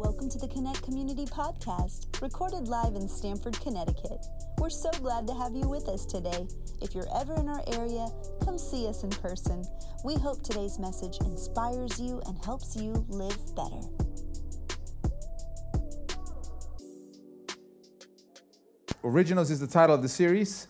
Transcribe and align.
Welcome 0.00 0.30
to 0.30 0.38
the 0.38 0.48
Connect 0.48 0.82
Community 0.82 1.26
Podcast, 1.26 2.22
recorded 2.22 2.68
live 2.68 2.94
in 2.94 3.06
Stamford, 3.06 3.60
Connecticut. 3.60 4.24
We're 4.56 4.70
so 4.70 4.90
glad 4.92 5.26
to 5.26 5.34
have 5.34 5.54
you 5.54 5.68
with 5.68 5.90
us 5.90 6.06
today. 6.06 6.48
If 6.80 6.94
you're 6.94 7.06
ever 7.14 7.34
in 7.34 7.50
our 7.50 7.62
area, 7.66 8.08
come 8.42 8.56
see 8.56 8.88
us 8.88 9.02
in 9.02 9.10
person. 9.10 9.62
We 10.02 10.14
hope 10.14 10.42
today's 10.42 10.78
message 10.78 11.18
inspires 11.20 12.00
you 12.00 12.22
and 12.26 12.42
helps 12.42 12.74
you 12.76 13.04
live 13.10 13.36
better. 13.54 13.82
Originals 19.04 19.50
is 19.50 19.60
the 19.60 19.66
title 19.66 19.94
of 19.94 20.00
the 20.00 20.08
series. 20.08 20.68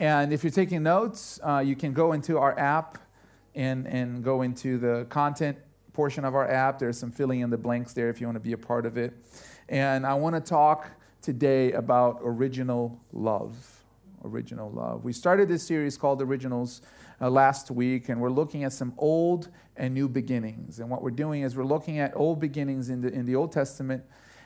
And 0.00 0.32
if 0.32 0.42
you're 0.42 0.50
taking 0.50 0.82
notes, 0.82 1.38
uh, 1.44 1.60
you 1.64 1.76
can 1.76 1.92
go 1.92 2.10
into 2.10 2.38
our 2.38 2.58
app 2.58 2.98
and, 3.54 3.86
and 3.86 4.24
go 4.24 4.42
into 4.42 4.78
the 4.78 5.06
content 5.10 5.58
portion 5.94 6.24
of 6.24 6.34
our 6.34 6.46
app. 6.50 6.78
There's 6.78 6.98
some 6.98 7.10
filling 7.10 7.40
in 7.40 7.48
the 7.48 7.56
blanks 7.56 7.94
there 7.94 8.10
if 8.10 8.20
you 8.20 8.26
want 8.26 8.36
to 8.36 8.40
be 8.40 8.52
a 8.52 8.58
part 8.58 8.84
of 8.84 8.98
it. 8.98 9.14
And 9.68 10.04
I 10.04 10.12
want 10.14 10.34
to 10.34 10.40
talk 10.40 10.90
today 11.22 11.72
about 11.72 12.20
original 12.22 13.00
love. 13.12 13.82
Original 14.24 14.70
love. 14.70 15.04
We 15.04 15.12
started 15.12 15.48
this 15.48 15.62
series 15.62 15.96
called 15.96 16.20
Originals 16.20 16.82
uh, 17.20 17.30
last 17.30 17.70
week, 17.70 18.08
and 18.08 18.20
we're 18.20 18.30
looking 18.30 18.64
at 18.64 18.72
some 18.72 18.92
old 18.98 19.48
and 19.76 19.94
new 19.94 20.08
beginnings. 20.08 20.80
And 20.80 20.90
what 20.90 21.02
we're 21.02 21.10
doing 21.10 21.42
is 21.42 21.56
we're 21.56 21.64
looking 21.64 21.98
at 21.98 22.12
old 22.16 22.40
beginnings 22.40 22.90
in 22.90 23.00
the, 23.00 23.08
in 23.08 23.24
the 23.24 23.36
Old 23.36 23.52
Testament 23.52 24.04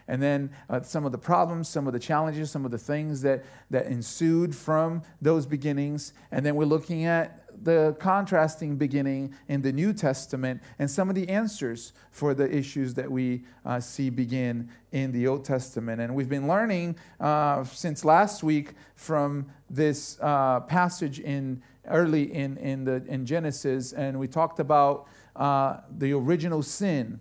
and 0.09 0.23
then 0.23 0.51
uh, 0.71 0.81
some 0.81 1.05
of 1.05 1.13
the 1.13 1.19
problems, 1.19 1.69
some 1.69 1.87
of 1.87 1.93
the 1.93 1.99
challenges, 1.99 2.51
some 2.51 2.65
of 2.65 2.71
the 2.71 2.79
things 2.79 3.21
that, 3.23 3.45
that 3.71 3.87
ensued 3.87 4.57
from 4.57 5.03
those 5.21 5.45
beginnings. 5.47 6.15
And 6.33 6.45
then 6.45 6.57
we're 6.57 6.65
looking 6.65 7.05
at 7.05 7.45
the 7.63 7.97
contrasting 7.99 8.77
beginning 8.77 9.35
in 9.49 9.63
the 9.63 9.73
New 9.73 9.93
Testament 9.93 10.63
and 10.79 10.91
some 10.91 11.09
of 11.09 11.15
the 11.15 11.29
answers 11.29 11.93
for 12.11 12.35
the 12.35 12.55
issues 12.55 12.95
that 12.95 13.11
we 13.11 13.45
uh, 13.65 13.81
see 13.81 14.11
begin 14.11 14.69
in 14.93 15.13
the 15.13 15.27
Old 15.27 15.45
Testament. 15.45 16.01
And 16.01 16.15
we've 16.15 16.29
been 16.29 16.49
learning 16.49 16.97
uh, 17.21 17.65
since 17.65 18.05
last 18.05 18.43
week 18.43 18.75
from 18.95 19.47
this 19.69 20.19
uh, 20.21 20.61
passage 20.61 21.21
in 21.21 21.63
early 21.87 22.33
in, 22.35 22.57
in, 22.59 22.85
the, 22.85 23.03
in 23.07 23.25
Genesis, 23.25 23.93
and 23.93 24.19
we 24.19 24.29
talked 24.29 24.61
about 24.61 25.07
uh, 25.37 25.79
the 25.97 26.13
original 26.13 26.63
sin 26.63 27.21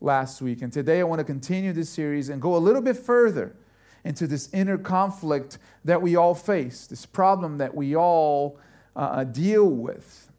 last 0.00 0.40
week. 0.40 0.62
And 0.62 0.72
today 0.72 1.00
I 1.00 1.02
want 1.04 1.20
to 1.20 1.24
continue 1.24 1.72
this 1.72 1.90
series 1.90 2.28
and 2.28 2.40
go 2.40 2.56
a 2.56 2.58
little 2.58 2.82
bit 2.82 2.96
further 2.96 3.56
into 4.04 4.26
this 4.26 4.52
inner 4.52 4.76
conflict 4.76 5.58
that 5.84 6.02
we 6.02 6.14
all 6.14 6.34
face, 6.34 6.86
this 6.86 7.06
problem 7.06 7.58
that 7.58 7.74
we 7.74 7.96
all 7.96 8.58
uh, 8.96 8.98
uh, 8.98 9.24
deal 9.24 9.68
with. 9.68 10.30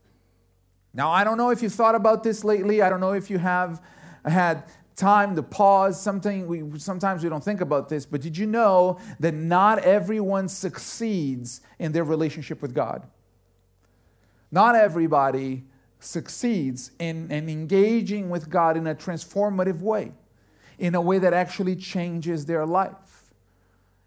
Now, 0.94 1.12
I 1.12 1.24
don't 1.24 1.38
know 1.38 1.50
if 1.50 1.62
you've 1.62 1.74
thought 1.74 1.96
about 1.96 2.24
this 2.24 2.44
lately. 2.44 2.82
I 2.82 2.90
don't 2.90 3.02
know 3.02 3.14
if 3.14 3.30
you 3.30 3.38
have 3.38 3.82
had 4.24 4.64
time 4.96 5.36
to 5.36 5.44
pause. 5.44 6.02
Something 6.02 6.48
we, 6.48 6.80
sometimes 6.80 7.24
we 7.24 7.30
don't 7.30 7.44
think 7.44 7.62
about 7.62 7.90
this, 7.90 8.06
but 8.06 8.22
did 8.22 8.38
you 8.38 8.46
know 8.46 8.98
that 9.20 9.34
not 9.34 9.80
everyone 9.80 10.48
succeeds 10.48 11.62
in 11.80 11.92
their 11.92 12.06
relationship 12.06 12.62
with 12.62 12.74
God? 12.74 13.06
Not 14.52 14.76
everybody 14.76 15.66
succeeds 16.00 16.92
in, 17.00 17.30
in 17.32 17.50
engaging 17.50 18.30
with 18.30 18.50
God 18.50 18.78
in 18.78 18.88
a 18.88 18.96
transformative 18.96 19.82
way, 19.82 20.14
in 20.80 20.96
a 20.96 21.02
way 21.02 21.20
that 21.20 21.34
actually 21.34 21.76
changes 21.76 22.46
their 22.46 22.66
life. 22.66 22.94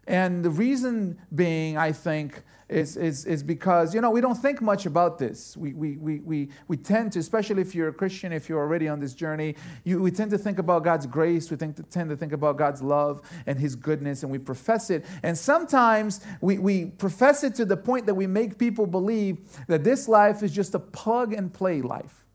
And 0.09 0.43
the 0.43 0.49
reason 0.49 1.21
being, 1.35 1.77
I 1.77 1.91
think, 1.91 2.41
is, 2.67 2.97
is, 2.97 3.27
is 3.27 3.43
because, 3.43 3.93
you 3.93 4.01
know, 4.01 4.09
we 4.09 4.21
don't 4.21 4.35
think 4.35 4.59
much 4.59 4.87
about 4.87 5.19
this. 5.19 5.55
We, 5.55 5.73
we, 5.73 5.97
we, 5.97 6.19
we, 6.21 6.49
we 6.67 6.77
tend 6.77 7.11
to, 7.11 7.19
especially 7.19 7.61
if 7.61 7.75
you're 7.75 7.89
a 7.89 7.93
Christian, 7.93 8.33
if 8.33 8.49
you're 8.49 8.59
already 8.59 8.87
on 8.87 8.99
this 8.99 9.13
journey, 9.13 9.53
you, 9.83 10.01
we 10.01 10.09
tend 10.09 10.31
to 10.31 10.39
think 10.39 10.57
about 10.57 10.83
God's 10.83 11.05
grace. 11.05 11.51
We 11.51 11.57
think 11.57 11.75
to, 11.75 11.83
tend 11.83 12.09
to 12.09 12.17
think 12.17 12.33
about 12.33 12.57
God's 12.57 12.81
love 12.81 13.21
and 13.45 13.59
His 13.59 13.75
goodness, 13.75 14.23
and 14.23 14.31
we 14.31 14.39
profess 14.39 14.89
it. 14.89 15.05
And 15.21 15.37
sometimes 15.37 16.21
we, 16.41 16.57
we 16.57 16.85
profess 16.85 17.43
it 17.43 17.53
to 17.55 17.65
the 17.65 17.77
point 17.77 18.07
that 18.07 18.15
we 18.15 18.25
make 18.25 18.57
people 18.57 18.87
believe 18.87 19.37
that 19.67 19.83
this 19.83 20.07
life 20.07 20.41
is 20.41 20.51
just 20.51 20.73
a 20.73 20.79
plug 20.79 21.33
and 21.33 21.53
play 21.53 21.83
life. 21.83 22.25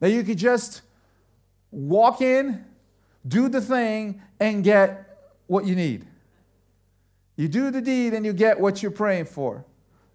That 0.00 0.12
you 0.12 0.22
could 0.22 0.38
just 0.38 0.80
walk 1.70 2.22
in, 2.22 2.64
do 3.26 3.50
the 3.50 3.60
thing, 3.60 4.22
and 4.40 4.64
get 4.64 5.34
what 5.46 5.66
you 5.66 5.76
need. 5.76 6.07
You 7.38 7.46
do 7.46 7.70
the 7.70 7.80
deed 7.80 8.14
and 8.14 8.26
you 8.26 8.32
get 8.32 8.58
what 8.58 8.82
you're 8.82 8.90
praying 8.90 9.26
for. 9.26 9.64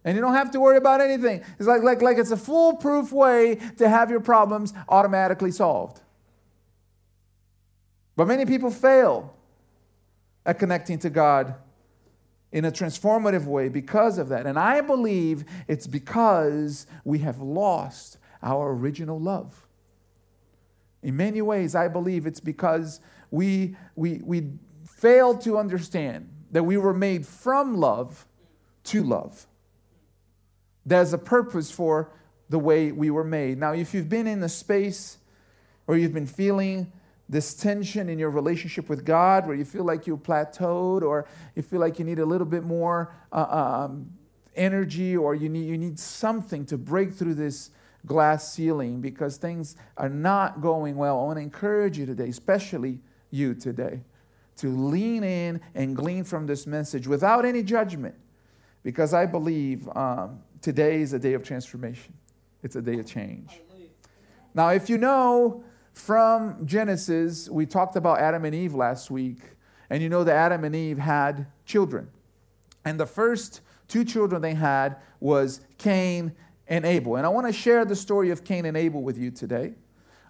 And 0.03 0.13
you 0.16 0.22
don't 0.22 0.34
have 0.34 0.51
to 0.51 0.59
worry 0.59 0.75
about 0.75 1.00
anything. 1.00 1.41
It's 1.57 1.67
like, 1.67 1.81
like, 1.81 2.01
like 2.01 2.17
it's 2.17 2.31
a 2.31 2.38
foolproof 2.38 3.13
way 3.13 3.56
to 3.78 3.88
have 3.88 4.11
your 4.11 4.19
problems 4.19 4.73
automatically 4.89 5.50
solved. 5.50 6.01
But 8.17 8.28
many 8.28 8.45
people 8.45 8.69
fail 8.69 9.33
at 10.45 10.59
connecting 10.59 11.00
to 11.00 11.09
God 11.09 11.56
in 12.51 12.66
a 12.66 12.72
transformative 12.72 13.45
way 13.45 13.69
because 13.69 14.17
of 14.17 14.28
that. 14.28 14.45
And 14.45 14.59
I 14.59 14.81
believe 14.81 15.45
it's 15.69 15.88
because 15.88 16.88
we 17.06 17.19
have 17.19 17.39
lost 17.39 18.17
our 18.44 18.73
original 18.73 19.17
love. 19.17 19.66
In 21.01 21.16
many 21.16 21.41
ways, 21.41 21.73
I 21.73 21.88
believe 21.88 22.28
it's 22.28 22.41
because 22.41 23.00
we, 23.31 23.78
we, 23.95 24.19
we 24.25 24.50
fail 24.85 25.38
to 25.38 25.57
understand 25.57 26.28
that 26.53 26.64
we 26.64 26.78
were 26.78 26.94
made 26.94 27.25
from 27.25 27.75
love 27.75 28.25
to 28.86 29.03
love. 29.03 29.46
There's 30.86 31.12
a 31.12 31.18
purpose 31.18 31.72
for 31.72 32.12
the 32.50 32.59
way 32.59 32.91
we 32.91 33.09
were 33.09 33.24
made. 33.24 33.58
Now, 33.58 33.74
if 33.74 33.94
you've 33.94 34.09
been 34.09 34.28
in 34.28 34.41
a 34.44 34.50
space 34.50 35.18
or 35.88 35.97
you've 35.97 36.13
been 36.13 36.28
feeling 36.28 36.92
this 37.28 37.53
tension 37.53 38.09
in 38.09 38.19
your 38.19 38.30
relationship 38.30 38.90
with 38.90 39.03
God, 39.03 39.47
where 39.47 39.56
you 39.56 39.66
feel 39.66 39.84
like 39.84 40.06
you 40.06 40.16
plateaued, 40.18 41.02
or 41.02 41.28
you 41.56 41.63
feel 41.63 41.80
like 41.80 41.97
you 41.97 42.06
need 42.06 42.19
a 42.19 42.25
little 42.25 42.46
bit 42.46 42.63
more 42.63 43.13
uh, 43.31 43.86
um, 43.86 44.12
energy, 44.56 45.18
or 45.18 45.34
you 45.34 45.50
need, 45.50 45.66
you 45.66 45.78
need 45.78 45.97
something 45.97 46.66
to 46.68 46.78
break 46.78 47.13
through 47.13 47.34
this 47.34 47.72
glass 48.06 48.53
ceiling 48.53 49.02
because 49.02 49.38
things 49.38 49.75
are 49.97 50.09
not 50.09 50.62
going 50.62 50.96
well, 50.96 51.19
I 51.22 51.24
want 51.24 51.38
to 51.38 51.42
encourage 51.42 51.97
you 51.97 52.06
today, 52.06 52.28
especially 52.28 53.00
you 53.31 53.56
today, 53.56 54.02
to 54.58 54.69
lean 54.69 55.24
in 55.24 55.62
and 55.75 55.96
glean 55.96 56.24
from 56.24 56.46
this 56.46 56.68
message 56.68 57.08
without 57.08 57.46
any 57.46 57.64
judgment 57.64 58.16
because 58.84 59.14
I 59.14 59.25
believe 59.25 59.88
um, 59.96 60.40
today 60.62 61.02
is 61.02 61.14
a 61.14 61.19
day 61.19 61.34
of 61.34 61.44
transformation. 61.44 62.14
It's 62.62 62.75
a 62.75 62.81
day 62.81 63.00
of 63.00 63.06
change. 63.06 63.62
Now, 64.53 64.69
if 64.69 64.90
you 64.90 64.97
know 64.97 65.63
from 65.94 66.66
Genesis, 66.66 67.50
we 67.50 67.66
talked 67.66 67.96
about 67.96 68.19
Adam 68.19 68.46
and 68.46 68.53
Eve 68.53 68.74
last 68.75 69.09
week, 69.09 69.40
and 69.90 70.02
you 70.03 70.09
know 70.09 70.24
that 70.24 70.36
Adam 70.36 70.63
and 70.63 70.75
Eve 70.75 70.97
had 70.97 71.47
children. 71.66 72.09
And 72.86 73.00
the 73.00 73.06
first 73.06 73.62
two 73.88 74.03
children 74.03 74.42
they 74.42 74.53
had 74.53 74.97
was 75.19 75.62
Cain 75.78 76.34
and 76.68 76.86
Abel. 76.86 77.16
And 77.16 77.25
I 77.25 77.30
want 77.30 77.47
to 77.47 77.53
share 77.53 77.86
the 77.86 77.96
story 77.96 78.30
of 78.30 78.44
Cain 78.44 78.66
and 78.66 78.78
Abel 78.78 79.02
with 79.02 79.18
you 79.18 79.31
today. 79.31 79.74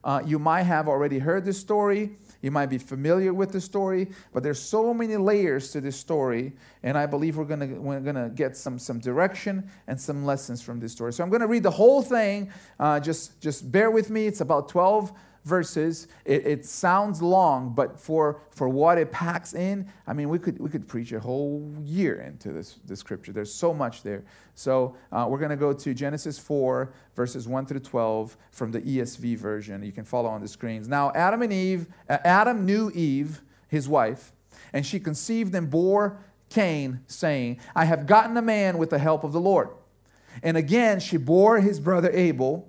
Uh, 0.04 0.22
you 0.26 0.38
might 0.38 0.64
have 0.64 0.88
already 0.88 1.20
heard 1.20 1.46
this 1.46 1.58
story. 1.60 2.18
You 2.42 2.52
might 2.52 2.66
be 2.66 2.78
familiar 2.78 3.34
with 3.34 3.54
the 3.54 3.62
story, 3.62 4.10
but 4.34 4.44
there's 4.44 4.62
so 4.62 4.94
many 4.94 5.16
layers 5.16 5.72
to 5.72 5.80
this 5.80 5.96
story, 5.96 6.54
and 6.84 6.98
I 6.98 7.06
believe 7.06 7.38
we're 7.38 7.46
gonna 7.46 7.68
we're 7.68 8.02
gonna 8.02 8.30
get 8.30 8.58
some 8.58 8.78
some 8.78 9.00
direction 9.00 9.70
and 9.88 10.00
some 10.00 10.26
lessons 10.26 10.62
from 10.62 10.80
this 10.82 10.92
story. 10.92 11.14
So 11.14 11.24
I'm 11.24 11.30
gonna 11.30 11.48
read 11.48 11.64
the 11.64 11.72
whole 11.72 12.02
thing. 12.02 12.52
Uh, 12.80 13.00
just 13.00 13.40
just 13.40 13.72
bear 13.72 13.90
with 13.90 14.10
me. 14.10 14.28
It's 14.28 14.42
about 14.42 14.68
12 14.68 15.14
verses. 15.44 16.08
It, 16.26 16.46
it, 16.46 16.66
sounds 16.66 17.22
long, 17.22 17.74
but 17.74 18.00
for, 18.00 18.42
for 18.52 18.70
what 18.70 18.98
it 18.98 19.12
packs 19.12 19.54
in, 19.54 19.88
I 20.08 20.14
mean, 20.14 20.30
we 20.30 20.40
could, 20.40 20.60
we 20.60 20.70
could 20.70 20.88
preach 20.88 21.12
a 21.12 21.20
whole 21.20 21.74
year 21.84 22.22
into 22.22 22.54
this, 22.54 22.80
this 22.86 23.00
scripture. 23.00 23.32
There's 23.32 23.54
so 23.54 23.74
much 23.74 24.04
there. 24.04 24.24
So 24.56 24.96
uh, 25.12 25.28
we're 25.30 25.40
going 25.40 25.50
to 25.50 25.58
go 25.58 25.74
to 25.74 25.94
Genesis 25.94 26.40
4, 26.40 26.94
verses 27.16 27.48
1 27.48 27.66
through 27.66 27.82
12 27.82 28.38
from 28.52 28.72
the 28.72 28.82
ESV 28.82 29.38
version. 29.38 29.84
You 29.84 29.92
can 29.92 30.06
follow 30.06 30.30
on 30.30 30.42
the 30.42 30.48
screens. 30.48 30.88
Now, 30.88 31.12
Adam 31.14 31.42
and 31.42 31.52
Eve, 31.52 31.88
uh, 32.10 32.20
Adam 32.24 32.66
knew 32.66 32.90
Eve, 32.92 33.42
his 33.68 33.90
wife, 33.90 34.32
and 34.72 34.86
she 34.86 35.00
conceived 35.00 35.54
and 35.56 35.70
bore 35.70 36.20
Cain, 36.50 37.02
saying, 37.08 37.60
I 37.76 37.86
have 37.86 38.06
gotten 38.06 38.38
a 38.38 38.42
man 38.42 38.78
with 38.78 38.92
the 38.92 39.00
help 39.00 39.24
of 39.24 39.34
the 39.34 39.40
Lord. 39.40 39.70
And 40.44 40.56
again, 40.56 41.00
she 41.00 41.18
bore 41.18 41.60
his 41.60 41.80
brother 41.80 42.12
Abel. 42.12 42.68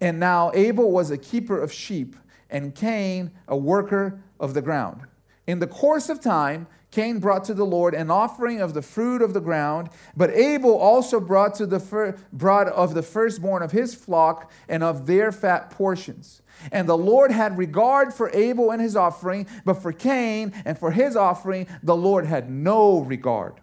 And 0.00 0.20
now 0.20 0.50
Abel 0.54 0.90
was 0.90 1.10
a 1.10 1.18
keeper 1.18 1.60
of 1.60 1.72
sheep, 1.72 2.16
and 2.50 2.74
Cain 2.74 3.32
a 3.46 3.56
worker 3.56 4.22
of 4.38 4.54
the 4.54 4.62
ground. 4.62 5.02
In 5.46 5.58
the 5.58 5.66
course 5.66 6.08
of 6.08 6.20
time, 6.20 6.66
Cain 6.90 7.18
brought 7.18 7.44
to 7.44 7.54
the 7.54 7.66
Lord 7.66 7.94
an 7.94 8.10
offering 8.10 8.60
of 8.60 8.72
the 8.72 8.80
fruit 8.80 9.20
of 9.20 9.34
the 9.34 9.40
ground, 9.40 9.90
but 10.16 10.30
Abel 10.30 10.76
also 10.76 11.20
brought 11.20 11.54
to 11.56 11.66
the 11.66 11.80
fir- 11.80 12.16
brought 12.32 12.68
of 12.68 12.94
the 12.94 13.02
firstborn 13.02 13.62
of 13.62 13.72
his 13.72 13.94
flock 13.94 14.50
and 14.68 14.82
of 14.82 15.06
their 15.06 15.30
fat 15.30 15.70
portions. 15.70 16.40
And 16.72 16.88
the 16.88 16.96
Lord 16.96 17.30
had 17.30 17.58
regard 17.58 18.14
for 18.14 18.30
Abel 18.30 18.70
and 18.70 18.80
his 18.80 18.96
offering, 18.96 19.46
but 19.64 19.82
for 19.82 19.92
Cain 19.92 20.52
and 20.64 20.78
for 20.78 20.90
his 20.90 21.14
offering, 21.14 21.66
the 21.82 21.96
Lord 21.96 22.24
had 22.24 22.50
no 22.50 23.00
regard. 23.00 23.60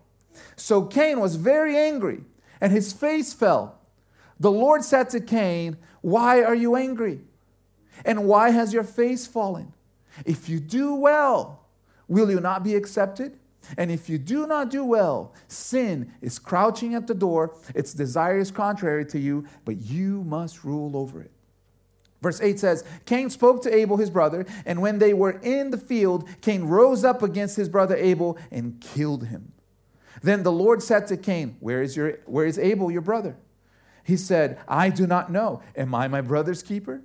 So 0.56 0.84
Cain 0.84 1.20
was 1.20 1.36
very 1.36 1.76
angry, 1.76 2.22
and 2.62 2.72
his 2.72 2.94
face 2.94 3.34
fell. 3.34 3.80
The 4.40 4.52
Lord 4.52 4.84
said 4.84 5.10
to 5.12 5.20
Cain, 5.20 5.78
why 6.06 6.44
are 6.44 6.54
you 6.54 6.76
angry? 6.76 7.20
And 8.06 8.26
why 8.26 8.52
has 8.52 8.72
your 8.72 8.84
face 8.84 9.26
fallen? 9.26 9.74
If 10.24 10.48
you 10.48 10.60
do 10.60 10.94
well, 10.94 11.66
will 12.08 12.30
you 12.30 12.40
not 12.40 12.64
be 12.64 12.76
accepted? 12.76 13.40
And 13.76 13.90
if 13.90 14.08
you 14.08 14.20
do 14.20 14.46
not 14.46 14.70
do 14.70 14.86
well, 14.86 15.34
sin 15.48 16.14
is 16.22 16.38
crouching 16.38 16.94
at 16.94 17.08
the 17.08 17.16
door. 17.16 17.56
Its 17.74 17.92
desire 17.92 18.38
is 18.38 18.52
contrary 18.52 19.04
to 19.06 19.20
you, 19.20 19.48
but 19.66 19.82
you 19.82 20.24
must 20.26 20.64
rule 20.64 20.96
over 20.96 21.24
it. 21.24 21.32
Verse 22.22 22.40
8 22.40 22.60
says, 22.60 22.84
Cain 23.08 23.32
spoke 23.32 23.64
to 23.64 23.76
Abel, 23.76 23.98
his 23.98 24.12
brother, 24.12 24.46
and 24.64 24.84
when 24.84 25.00
they 25.00 25.16
were 25.16 25.40
in 25.42 25.72
the 25.72 25.78
field, 25.80 26.30
Cain 26.42 26.66
rose 26.66 27.04
up 27.04 27.24
against 27.24 27.58
his 27.58 27.68
brother 27.68 27.96
Abel 27.96 28.38
and 28.52 28.80
killed 28.80 29.26
him. 29.26 29.54
Then 30.22 30.44
the 30.44 30.52
Lord 30.52 30.84
said 30.84 31.08
to 31.08 31.18
Cain, 31.18 31.58
Where 31.62 31.82
is, 31.82 31.98
your, 31.98 32.20
where 32.28 32.46
is 32.46 32.60
Abel, 32.60 32.92
your 32.92 33.02
brother? 33.02 33.38
He 34.06 34.18
said, 34.18 34.60
I 34.68 34.90
do 34.90 35.08
not 35.08 35.32
know. 35.32 35.64
Am 35.76 35.96
I 35.96 36.08
my 36.08 36.22
brother's 36.22 36.62
keeper? 36.62 37.02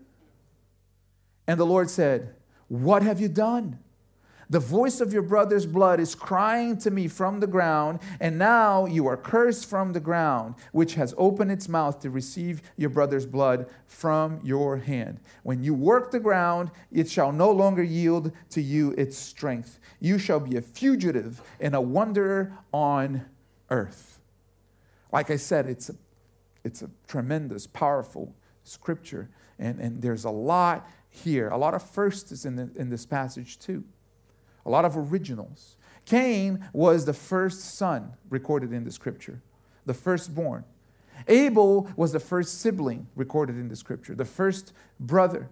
And 1.46 1.58
the 1.58 1.64
Lord 1.64 1.88
said, 1.88 2.34
What 2.68 3.02
have 3.02 3.20
you 3.20 3.28
done? 3.28 3.78
The 4.50 4.60
voice 4.60 5.00
of 5.00 5.12
your 5.12 5.22
brother's 5.22 5.64
blood 5.64 5.98
is 5.98 6.14
crying 6.14 6.76
to 6.78 6.90
me 6.90 7.08
from 7.08 7.40
the 7.40 7.46
ground, 7.46 8.00
and 8.18 8.36
now 8.36 8.84
you 8.84 9.06
are 9.06 9.16
cursed 9.16 9.64
from 9.64 9.92
the 9.92 10.00
ground, 10.00 10.56
which 10.72 10.94
has 10.94 11.14
opened 11.16 11.52
its 11.52 11.68
mouth 11.68 12.00
to 12.00 12.10
receive 12.10 12.60
your 12.76 12.90
brother's 12.90 13.26
blood 13.26 13.70
from 13.86 14.40
your 14.42 14.78
hand. 14.78 15.20
When 15.44 15.62
you 15.62 15.72
work 15.72 16.10
the 16.10 16.20
ground, 16.20 16.70
it 16.92 17.08
shall 17.08 17.32
no 17.32 17.50
longer 17.50 17.82
yield 17.82 18.32
to 18.50 18.60
you 18.60 18.90
its 18.98 19.16
strength. 19.16 19.78
You 20.00 20.18
shall 20.18 20.40
be 20.40 20.56
a 20.56 20.62
fugitive 20.62 21.40
and 21.60 21.74
a 21.74 21.80
wanderer 21.80 22.58
on 22.72 23.24
earth. 23.70 24.18
Like 25.12 25.30
I 25.30 25.36
said, 25.36 25.66
it's 25.66 25.90
a, 25.90 25.94
it's 26.64 26.82
a 26.82 26.90
tremendous, 27.08 27.66
powerful 27.66 28.34
scripture, 28.64 29.28
and, 29.58 29.78
and 29.80 30.02
there's 30.02 30.24
a 30.24 30.30
lot 30.30 30.88
here, 31.08 31.48
a 31.48 31.58
lot 31.58 31.74
of 31.74 31.82
firsts 31.82 32.44
in, 32.44 32.56
the, 32.56 32.70
in 32.76 32.90
this 32.90 33.06
passage, 33.06 33.58
too 33.58 33.84
a 34.64 34.70
lot 34.70 34.84
of 34.84 34.96
originals. 34.96 35.76
Cain 36.06 36.68
was 36.72 37.04
the 37.04 37.12
first 37.12 37.60
son 37.76 38.12
recorded 38.28 38.72
in 38.72 38.84
the 38.84 38.92
scripture, 38.92 39.42
the 39.86 39.94
firstborn. 39.94 40.64
Abel 41.28 41.90
was 41.96 42.12
the 42.12 42.20
first 42.20 42.60
sibling 42.60 43.06
recorded 43.14 43.56
in 43.56 43.68
the 43.68 43.76
scripture, 43.76 44.14
the 44.14 44.24
first 44.24 44.72
brother. 44.98 45.48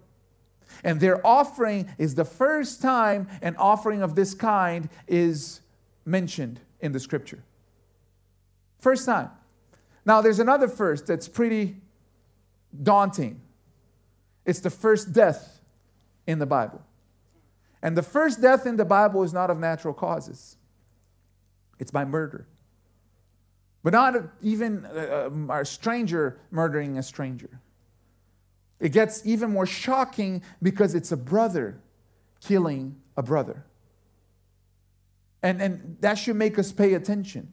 And 0.84 1.00
their 1.00 1.26
offering 1.26 1.88
is 1.98 2.14
the 2.14 2.24
first 2.24 2.80
time 2.82 3.28
an 3.42 3.56
offering 3.56 4.02
of 4.02 4.14
this 4.14 4.34
kind 4.34 4.88
is 5.06 5.60
mentioned 6.04 6.60
in 6.80 6.92
the 6.92 7.00
scripture. 7.00 7.42
First 8.78 9.06
time. 9.06 9.30
Now, 10.08 10.22
there's 10.22 10.38
another 10.38 10.68
first 10.68 11.06
that's 11.06 11.28
pretty 11.28 11.76
daunting. 12.82 13.42
It's 14.46 14.60
the 14.60 14.70
first 14.70 15.12
death 15.12 15.60
in 16.26 16.38
the 16.38 16.46
Bible. 16.46 16.80
And 17.82 17.94
the 17.94 18.02
first 18.02 18.40
death 18.40 18.64
in 18.66 18.76
the 18.76 18.86
Bible 18.86 19.22
is 19.22 19.34
not 19.34 19.50
of 19.50 19.58
natural 19.58 19.92
causes, 19.92 20.56
it's 21.78 21.90
by 21.90 22.06
murder. 22.06 22.48
But 23.82 23.92
not 23.92 24.14
even 24.42 24.86
a, 24.86 25.60
a 25.60 25.64
stranger 25.66 26.40
murdering 26.50 26.96
a 26.96 27.02
stranger. 27.02 27.60
It 28.80 28.92
gets 28.92 29.26
even 29.26 29.50
more 29.52 29.66
shocking 29.66 30.42
because 30.62 30.94
it's 30.94 31.12
a 31.12 31.16
brother 31.18 31.82
killing 32.40 32.96
a 33.14 33.22
brother. 33.22 33.66
And, 35.42 35.60
and 35.60 35.98
that 36.00 36.14
should 36.14 36.36
make 36.36 36.58
us 36.58 36.72
pay 36.72 36.94
attention. 36.94 37.52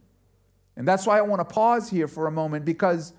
And 0.75 0.87
that's 0.87 1.05
why 1.05 1.17
I 1.17 1.21
want 1.21 1.39
to 1.39 1.45
pause 1.45 1.89
here 1.89 2.07
for 2.07 2.27
a 2.27 2.31
moment 2.31 2.65
because 2.65 3.13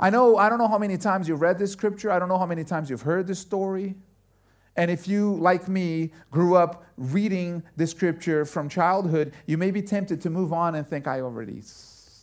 I 0.00 0.10
know, 0.10 0.36
I 0.36 0.48
don't 0.48 0.58
know 0.58 0.68
how 0.68 0.78
many 0.78 0.98
times 0.98 1.28
you've 1.28 1.40
read 1.40 1.58
this 1.58 1.72
scripture, 1.72 2.10
I 2.10 2.18
don't 2.18 2.28
know 2.28 2.38
how 2.38 2.46
many 2.46 2.64
times 2.64 2.90
you've 2.90 3.02
heard 3.02 3.26
this 3.26 3.38
story. 3.38 3.94
And 4.74 4.90
if 4.90 5.06
you, 5.06 5.36
like 5.36 5.68
me, 5.68 6.12
grew 6.30 6.56
up 6.56 6.84
reading 6.96 7.62
the 7.76 7.86
scripture 7.86 8.44
from 8.44 8.68
childhood, 8.68 9.34
you 9.46 9.58
may 9.58 9.70
be 9.70 9.82
tempted 9.82 10.20
to 10.22 10.30
move 10.30 10.52
on 10.52 10.74
and 10.74 10.86
think, 10.86 11.06
I 11.06 11.20
already 11.20 11.62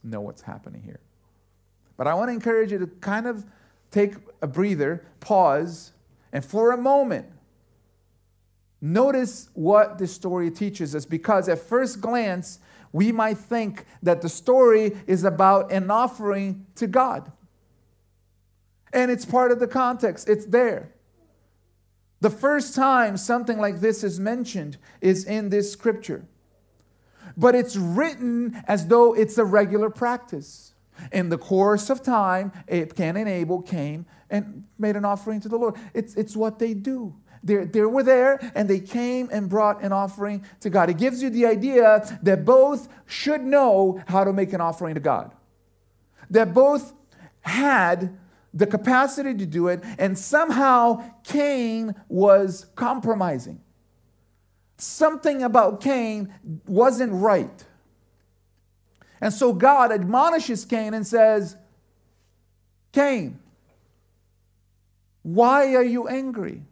know 0.04 0.22
what's 0.22 0.42
happening 0.42 0.82
here. 0.82 1.00
But 1.96 2.08
I 2.08 2.16
want 2.16 2.30
to 2.30 2.34
encourage 2.34 2.72
you 2.72 2.80
to 2.80 2.88
kind 2.88 3.28
of 3.28 3.46
take 3.92 4.16
a 4.42 4.48
breather, 4.48 5.06
pause, 5.20 5.94
and 6.32 6.44
for 6.44 6.72
a 6.72 6.78
moment, 6.78 7.28
notice 8.82 9.50
what 9.54 9.98
this 9.98 10.14
story 10.14 10.50
teaches 10.50 10.96
us 10.96 11.06
because 11.06 11.50
at 11.50 11.60
first 11.60 12.02
glance, 12.02 12.60
we 12.92 13.12
might 13.12 13.38
think 13.38 13.86
that 14.02 14.22
the 14.22 14.30
story 14.30 14.98
is 15.08 15.24
about 15.24 15.72
an 15.72 15.92
offering 15.92 16.66
to 16.76 16.88
God. 16.88 17.32
And 18.92 19.12
it's 19.12 19.26
part 19.26 19.52
of 19.52 19.60
the 19.60 19.68
context, 19.68 20.28
it's 20.28 20.48
there. 20.48 20.94
The 22.22 22.30
first 22.30 22.76
time 22.76 23.16
something 23.18 23.60
like 23.60 23.80
this 23.80 24.04
is 24.04 24.20
mentioned 24.20 24.78
is 25.00 25.24
in 25.24 25.50
this 25.50 25.72
scripture. 25.72 26.26
But 27.38 27.56
it's 27.56 27.76
written 27.76 28.62
as 28.68 28.88
though 28.88 29.14
it's 29.14 29.38
a 29.38 29.46
regular 29.46 29.90
practice. 29.90 30.74
In 31.14 31.30
the 31.30 31.38
course 31.38 31.90
of 31.90 32.04
time, 32.04 32.52
Cain 32.68 33.16
and 33.16 33.30
Abel 33.30 33.62
came 33.62 34.06
and 34.30 34.66
made 34.78 34.98
an 34.98 35.06
offering 35.06 35.40
to 35.42 35.50
the 35.50 35.58
Lord. 35.58 35.76
It's, 35.94 36.14
it's 36.16 36.36
what 36.36 36.60
they 36.60 36.74
do. 36.74 37.16
They're, 37.44 37.66
they 37.66 37.82
were 37.82 38.04
there 38.04 38.40
and 38.56 38.70
they 38.70 38.80
came 38.80 39.30
and 39.32 39.50
brought 39.50 39.82
an 39.82 39.92
offering 39.92 40.46
to 40.62 40.70
God. 40.70 40.90
It 40.90 40.98
gives 40.98 41.24
you 41.24 41.30
the 41.30 41.46
idea 41.46 42.20
that 42.22 42.46
both 42.46 42.90
should 43.06 43.42
know 43.42 44.02
how 44.08 44.24
to 44.24 44.34
make 44.34 44.54
an 44.54 44.62
offering 44.62 44.96
to 44.96 45.00
God, 45.00 45.32
that 46.30 46.54
both 46.54 46.94
had 47.42 48.18
the 48.54 48.66
capacity 48.68 49.36
to 49.36 49.46
do 49.46 49.68
it, 49.68 49.82
and 49.98 50.18
somehow 50.18 51.04
Cain 51.24 51.96
was 52.08 52.66
compromising. 52.76 53.62
Something 54.78 55.44
about 55.44 55.82
Cain 55.82 56.34
wasn't 56.66 57.14
right. 57.14 57.66
And 59.22 59.34
so 59.34 59.54
God 59.54 59.92
admonishes 59.92 60.66
Cain 60.66 60.94
and 60.94 61.06
says, 61.06 61.58
Cain, 62.92 63.40
why 65.22 65.76
are 65.76 65.84
you 65.84 66.08
angry? 66.08 66.64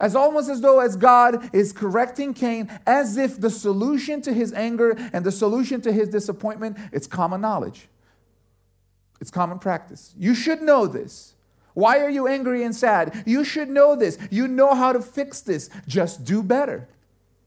As 0.00 0.14
almost 0.14 0.48
as 0.48 0.60
though 0.60 0.78
as 0.80 0.96
God 0.96 1.50
is 1.52 1.72
correcting 1.72 2.32
Cain, 2.32 2.70
as 2.86 3.16
if 3.16 3.40
the 3.40 3.50
solution 3.50 4.22
to 4.22 4.32
his 4.32 4.52
anger 4.52 4.96
and 5.12 5.24
the 5.24 5.32
solution 5.32 5.80
to 5.82 5.92
his 5.92 6.08
disappointment, 6.08 6.76
it's 6.92 7.06
common 7.06 7.40
knowledge. 7.40 7.88
It's 9.20 9.30
common 9.30 9.58
practice. 9.58 10.14
You 10.16 10.34
should 10.34 10.62
know 10.62 10.86
this. 10.86 11.34
Why 11.74 11.98
are 12.00 12.10
you 12.10 12.28
angry 12.28 12.62
and 12.62 12.74
sad? 12.74 13.24
You 13.26 13.44
should 13.44 13.68
know 13.68 13.96
this. 13.96 14.18
You 14.30 14.46
know 14.46 14.74
how 14.74 14.92
to 14.92 15.00
fix 15.00 15.40
this. 15.40 15.68
Just 15.86 16.24
do 16.24 16.42
better, 16.42 16.88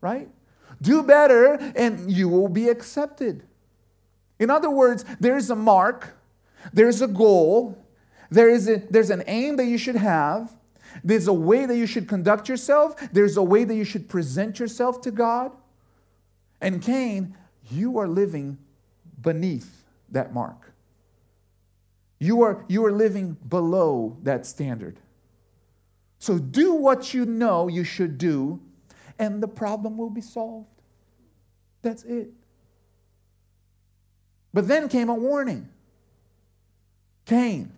right? 0.01 0.29
Do 0.81 1.03
better 1.03 1.55
and 1.75 2.11
you 2.11 2.27
will 2.27 2.47
be 2.49 2.67
accepted. 2.67 3.43
In 4.39 4.49
other 4.49 4.69
words, 4.69 5.05
there's 5.19 5.49
a 5.49 5.55
mark, 5.55 6.17
there's 6.73 7.01
a 7.01 7.07
goal, 7.07 7.77
there 8.29 8.49
is 8.49 8.67
a, 8.67 8.77
there's 8.89 9.09
an 9.09 9.23
aim 9.27 9.57
that 9.57 9.65
you 9.65 9.77
should 9.77 9.97
have, 9.97 10.51
there's 11.03 11.27
a 11.27 11.33
way 11.33 11.65
that 11.65 11.77
you 11.77 11.85
should 11.85 12.07
conduct 12.07 12.49
yourself, 12.49 12.95
there's 13.11 13.37
a 13.37 13.43
way 13.43 13.63
that 13.63 13.75
you 13.75 13.83
should 13.83 14.09
present 14.09 14.59
yourself 14.59 15.01
to 15.01 15.11
God. 15.11 15.51
And 16.59 16.81
Cain, 16.81 17.35
you 17.69 17.97
are 17.97 18.07
living 18.07 18.57
beneath 19.21 19.83
that 20.09 20.33
mark. 20.33 20.73
You 22.19 22.43
are, 22.43 22.65
you 22.67 22.85
are 22.85 22.91
living 22.91 23.37
below 23.47 24.17
that 24.23 24.45
standard. 24.45 24.99
So 26.19 26.37
do 26.37 26.73
what 26.73 27.15
you 27.15 27.25
know 27.25 27.67
you 27.67 27.83
should 27.83 28.19
do, 28.19 28.59
and 29.17 29.41
the 29.41 29.47
problem 29.47 29.97
will 29.97 30.11
be 30.11 30.21
solved. 30.21 30.67
That's 31.81 32.03
it. 32.03 32.29
But 34.53 34.67
then 34.67 34.87
came 34.87 35.09
a 35.09 35.15
warning 35.15 35.69
Cain, 37.25 37.71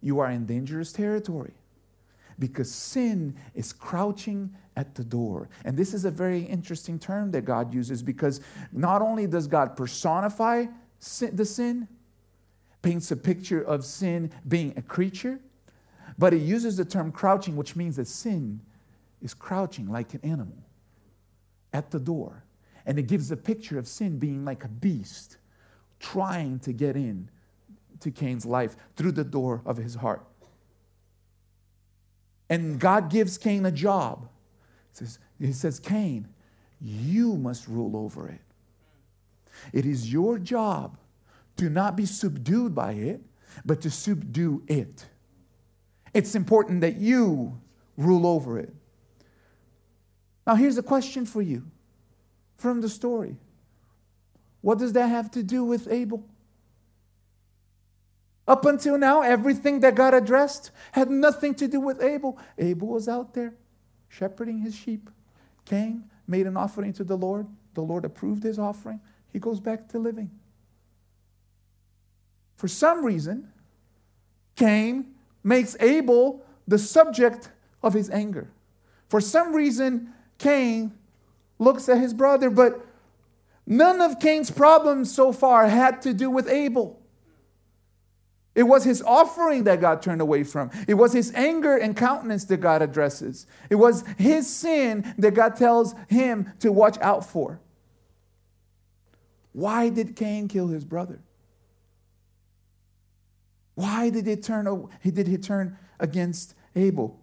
you 0.00 0.18
are 0.20 0.30
in 0.30 0.46
dangerous 0.46 0.92
territory 0.92 1.54
because 2.40 2.70
sin 2.72 3.36
is 3.54 3.72
crouching 3.72 4.56
at 4.74 4.94
the 4.94 5.04
door. 5.04 5.48
And 5.64 5.76
this 5.76 5.94
is 5.94 6.04
a 6.04 6.10
very 6.10 6.40
interesting 6.40 6.98
term 6.98 7.30
that 7.32 7.42
God 7.42 7.72
uses 7.72 8.02
because 8.02 8.40
not 8.72 9.02
only 9.02 9.26
does 9.26 9.46
God 9.46 9.76
personify 9.76 10.66
sin, 10.98 11.36
the 11.36 11.44
sin, 11.44 11.86
paints 12.82 13.10
a 13.10 13.16
picture 13.16 13.60
of 13.60 13.84
sin 13.84 14.32
being 14.48 14.72
a 14.76 14.82
creature, 14.82 15.38
but 16.18 16.32
it 16.32 16.40
uses 16.40 16.78
the 16.78 16.84
term 16.84 17.12
crouching, 17.12 17.56
which 17.56 17.76
means 17.76 17.96
that 17.96 18.08
sin 18.08 18.60
is 19.22 19.34
crouching 19.34 19.86
like 19.90 20.14
an 20.14 20.20
animal 20.22 20.64
at 21.72 21.90
the 21.90 22.00
door. 22.00 22.44
And 22.86 22.98
it 22.98 23.06
gives 23.06 23.30
a 23.30 23.36
picture 23.36 23.78
of 23.78 23.86
sin 23.86 24.18
being 24.18 24.44
like 24.44 24.64
a 24.64 24.68
beast 24.68 25.36
trying 25.98 26.58
to 26.60 26.72
get 26.72 26.96
in 26.96 27.28
to 28.00 28.10
Cain's 28.10 28.46
life 28.46 28.76
through 28.96 29.12
the 29.12 29.24
door 29.24 29.62
of 29.66 29.76
his 29.76 29.96
heart. 29.96 30.24
And 32.50 32.80
God 32.80 33.08
gives 33.08 33.38
Cain 33.38 33.64
a 33.64 33.70
job. 33.70 34.28
He 35.38 35.52
says, 35.52 35.78
Cain, 35.78 36.28
you 36.80 37.36
must 37.36 37.68
rule 37.68 37.96
over 37.96 38.28
it. 38.28 38.40
It 39.72 39.86
is 39.86 40.12
your 40.12 40.38
job 40.38 40.98
to 41.56 41.70
not 41.70 41.96
be 41.96 42.06
subdued 42.06 42.74
by 42.74 42.92
it, 42.92 43.22
but 43.64 43.80
to 43.82 43.90
subdue 43.90 44.62
it. 44.66 45.06
It's 46.12 46.34
important 46.34 46.80
that 46.80 46.96
you 46.96 47.60
rule 47.96 48.26
over 48.26 48.58
it. 48.58 48.74
Now, 50.46 50.56
here's 50.56 50.78
a 50.78 50.82
question 50.82 51.26
for 51.26 51.42
you 51.42 51.64
from 52.56 52.80
the 52.80 52.88
story 52.88 53.36
What 54.60 54.78
does 54.78 54.92
that 54.94 55.08
have 55.08 55.30
to 55.32 55.42
do 55.42 55.62
with 55.62 55.86
Abel? 55.88 56.24
Up 58.50 58.64
until 58.64 58.98
now, 58.98 59.22
everything 59.22 59.78
that 59.78 59.94
God 59.94 60.12
addressed 60.12 60.72
had 60.90 61.08
nothing 61.08 61.54
to 61.54 61.68
do 61.68 61.78
with 61.78 62.02
Abel. 62.02 62.36
Abel 62.58 62.88
was 62.88 63.08
out 63.08 63.32
there 63.32 63.54
shepherding 64.08 64.58
his 64.58 64.74
sheep. 64.74 65.08
Cain 65.64 66.10
made 66.26 66.48
an 66.48 66.56
offering 66.56 66.92
to 66.94 67.04
the 67.04 67.16
Lord. 67.16 67.46
The 67.74 67.82
Lord 67.82 68.04
approved 68.04 68.42
his 68.42 68.58
offering. 68.58 68.98
He 69.32 69.38
goes 69.38 69.60
back 69.60 69.88
to 69.90 70.00
living. 70.00 70.32
For 72.56 72.66
some 72.66 73.04
reason, 73.04 73.52
Cain 74.56 75.14
makes 75.44 75.76
Abel 75.78 76.44
the 76.66 76.78
subject 76.78 77.52
of 77.84 77.94
his 77.94 78.10
anger. 78.10 78.50
For 79.08 79.20
some 79.20 79.54
reason, 79.54 80.12
Cain 80.38 80.90
looks 81.60 81.88
at 81.88 81.98
his 81.98 82.12
brother, 82.12 82.50
but 82.50 82.84
none 83.64 84.00
of 84.00 84.18
Cain's 84.18 84.50
problems 84.50 85.14
so 85.14 85.30
far 85.30 85.68
had 85.68 86.02
to 86.02 86.12
do 86.12 86.28
with 86.28 86.48
Abel. 86.48 86.99
It 88.54 88.64
was 88.64 88.84
his 88.84 89.00
offering 89.02 89.64
that 89.64 89.80
God 89.80 90.02
turned 90.02 90.20
away 90.20 90.42
from. 90.42 90.70
It 90.88 90.94
was 90.94 91.12
his 91.12 91.32
anger 91.34 91.76
and 91.76 91.96
countenance 91.96 92.44
that 92.46 92.58
God 92.58 92.82
addresses. 92.82 93.46
It 93.70 93.76
was 93.76 94.04
his 94.18 94.52
sin 94.52 95.14
that 95.18 95.34
God 95.34 95.54
tells 95.56 95.94
him 96.08 96.52
to 96.58 96.72
watch 96.72 96.98
out 96.98 97.24
for. 97.24 97.60
Why 99.52 99.88
did 99.88 100.16
Cain 100.16 100.48
kill 100.48 100.68
his 100.68 100.84
brother? 100.84 101.20
Why 103.74 104.10
did 104.10 104.26
he 104.26 104.36
turn, 104.36 104.88
did 105.02 105.26
he 105.26 105.38
turn 105.38 105.78
against 105.98 106.54
Abel? 106.74 107.18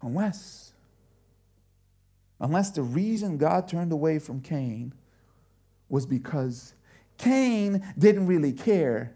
Unless, 0.00 0.72
unless 2.40 2.70
the 2.70 2.82
reason 2.82 3.36
God 3.36 3.68
turned 3.68 3.92
away 3.92 4.18
from 4.18 4.40
Cain 4.40 4.94
was 5.88 6.06
because 6.06 6.74
Cain 7.18 7.84
didn't 7.98 8.26
really 8.26 8.52
care 8.52 9.14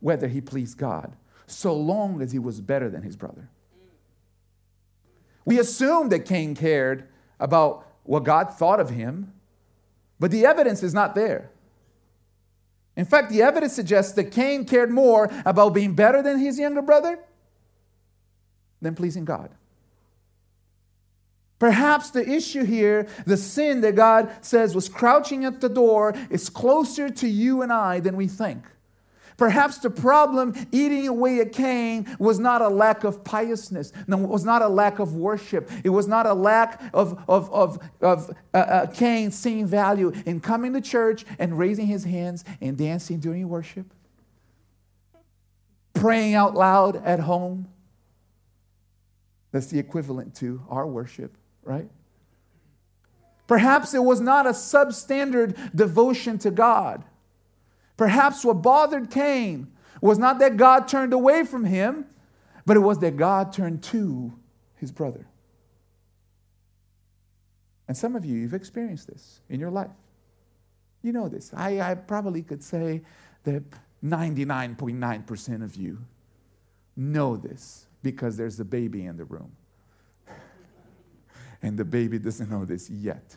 whether 0.00 0.26
he 0.26 0.40
pleased 0.40 0.78
God, 0.78 1.16
so 1.46 1.74
long 1.74 2.20
as 2.20 2.32
he 2.32 2.38
was 2.38 2.60
better 2.60 2.90
than 2.90 3.02
his 3.02 3.16
brother. 3.16 3.48
We 5.44 5.58
assume 5.58 6.08
that 6.08 6.20
Cain 6.20 6.54
cared 6.54 7.08
about 7.38 7.86
what 8.04 8.24
God 8.24 8.52
thought 8.52 8.80
of 8.80 8.90
him, 8.90 9.32
but 10.18 10.30
the 10.30 10.46
evidence 10.46 10.82
is 10.82 10.94
not 10.94 11.14
there. 11.14 11.50
In 12.96 13.04
fact, 13.04 13.30
the 13.30 13.42
evidence 13.42 13.72
suggests 13.72 14.12
that 14.12 14.32
Cain 14.32 14.64
cared 14.64 14.90
more 14.90 15.30
about 15.46 15.70
being 15.70 15.94
better 15.94 16.22
than 16.22 16.38
his 16.38 16.58
younger 16.58 16.82
brother 16.82 17.18
than 18.80 18.94
pleasing 18.94 19.24
God. 19.24 19.50
Perhaps 21.62 22.10
the 22.10 22.28
issue 22.28 22.64
here, 22.64 23.06
the 23.24 23.36
sin 23.36 23.82
that 23.82 23.94
God 23.94 24.34
says 24.40 24.74
was 24.74 24.88
crouching 24.88 25.44
at 25.44 25.60
the 25.60 25.68
door, 25.68 26.12
is 26.28 26.48
closer 26.48 27.08
to 27.08 27.28
you 27.28 27.62
and 27.62 27.72
I 27.72 28.00
than 28.00 28.16
we 28.16 28.26
think. 28.26 28.64
Perhaps 29.36 29.78
the 29.78 29.88
problem 29.88 30.54
eating 30.72 31.06
away 31.06 31.38
at 31.38 31.52
Cain 31.52 32.16
was 32.18 32.40
not 32.40 32.62
a 32.62 32.68
lack 32.68 33.04
of 33.04 33.22
piousness, 33.22 33.92
no, 34.08 34.18
it 34.24 34.28
was 34.28 34.44
not 34.44 34.60
a 34.60 34.66
lack 34.66 34.98
of 34.98 35.14
worship. 35.14 35.70
It 35.84 35.90
was 35.90 36.08
not 36.08 36.26
a 36.26 36.34
lack 36.34 36.82
of, 36.92 37.22
of, 37.28 37.48
of, 37.52 37.78
of 38.00 38.36
uh, 38.52 38.56
uh, 38.56 38.86
Cain 38.86 39.30
seeing 39.30 39.64
value 39.64 40.10
in 40.26 40.40
coming 40.40 40.72
to 40.72 40.80
church 40.80 41.24
and 41.38 41.56
raising 41.56 41.86
his 41.86 42.02
hands 42.02 42.44
and 42.60 42.76
dancing 42.76 43.20
during 43.20 43.48
worship, 43.48 43.86
praying 45.94 46.34
out 46.34 46.54
loud 46.56 46.96
at 47.04 47.20
home. 47.20 47.68
That's 49.52 49.68
the 49.68 49.78
equivalent 49.78 50.34
to 50.36 50.62
our 50.68 50.88
worship 50.88 51.36
right? 51.64 51.88
Perhaps 53.46 53.94
it 53.94 54.02
was 54.02 54.20
not 54.20 54.46
a 54.46 54.50
substandard 54.50 55.74
devotion 55.74 56.38
to 56.38 56.50
God. 56.50 57.04
Perhaps 57.96 58.44
what 58.44 58.62
bothered 58.62 59.10
Cain 59.10 59.70
was 60.00 60.18
not 60.18 60.38
that 60.38 60.56
God 60.56 60.88
turned 60.88 61.12
away 61.12 61.44
from 61.44 61.64
him, 61.64 62.06
but 62.64 62.76
it 62.76 62.80
was 62.80 62.98
that 62.98 63.16
God 63.16 63.52
turned 63.52 63.82
to 63.84 64.32
his 64.76 64.90
brother. 64.90 65.26
And 67.88 67.96
some 67.96 68.16
of 68.16 68.24
you, 68.24 68.36
you've 68.38 68.54
experienced 68.54 69.08
this 69.08 69.40
in 69.48 69.60
your 69.60 69.70
life. 69.70 69.90
You 71.02 71.12
know 71.12 71.28
this. 71.28 71.52
I, 71.54 71.80
I 71.80 71.94
probably 71.94 72.42
could 72.42 72.62
say 72.62 73.02
that 73.44 73.62
99.9% 74.04 75.62
of 75.62 75.76
you 75.76 75.98
know 76.96 77.36
this 77.36 77.86
because 78.02 78.36
there's 78.36 78.58
a 78.60 78.64
baby 78.64 79.04
in 79.04 79.16
the 79.16 79.24
room 79.24 79.52
and 81.62 81.78
the 81.78 81.84
baby 81.84 82.18
doesn't 82.18 82.50
know 82.50 82.64
this 82.64 82.90
yet. 82.90 83.36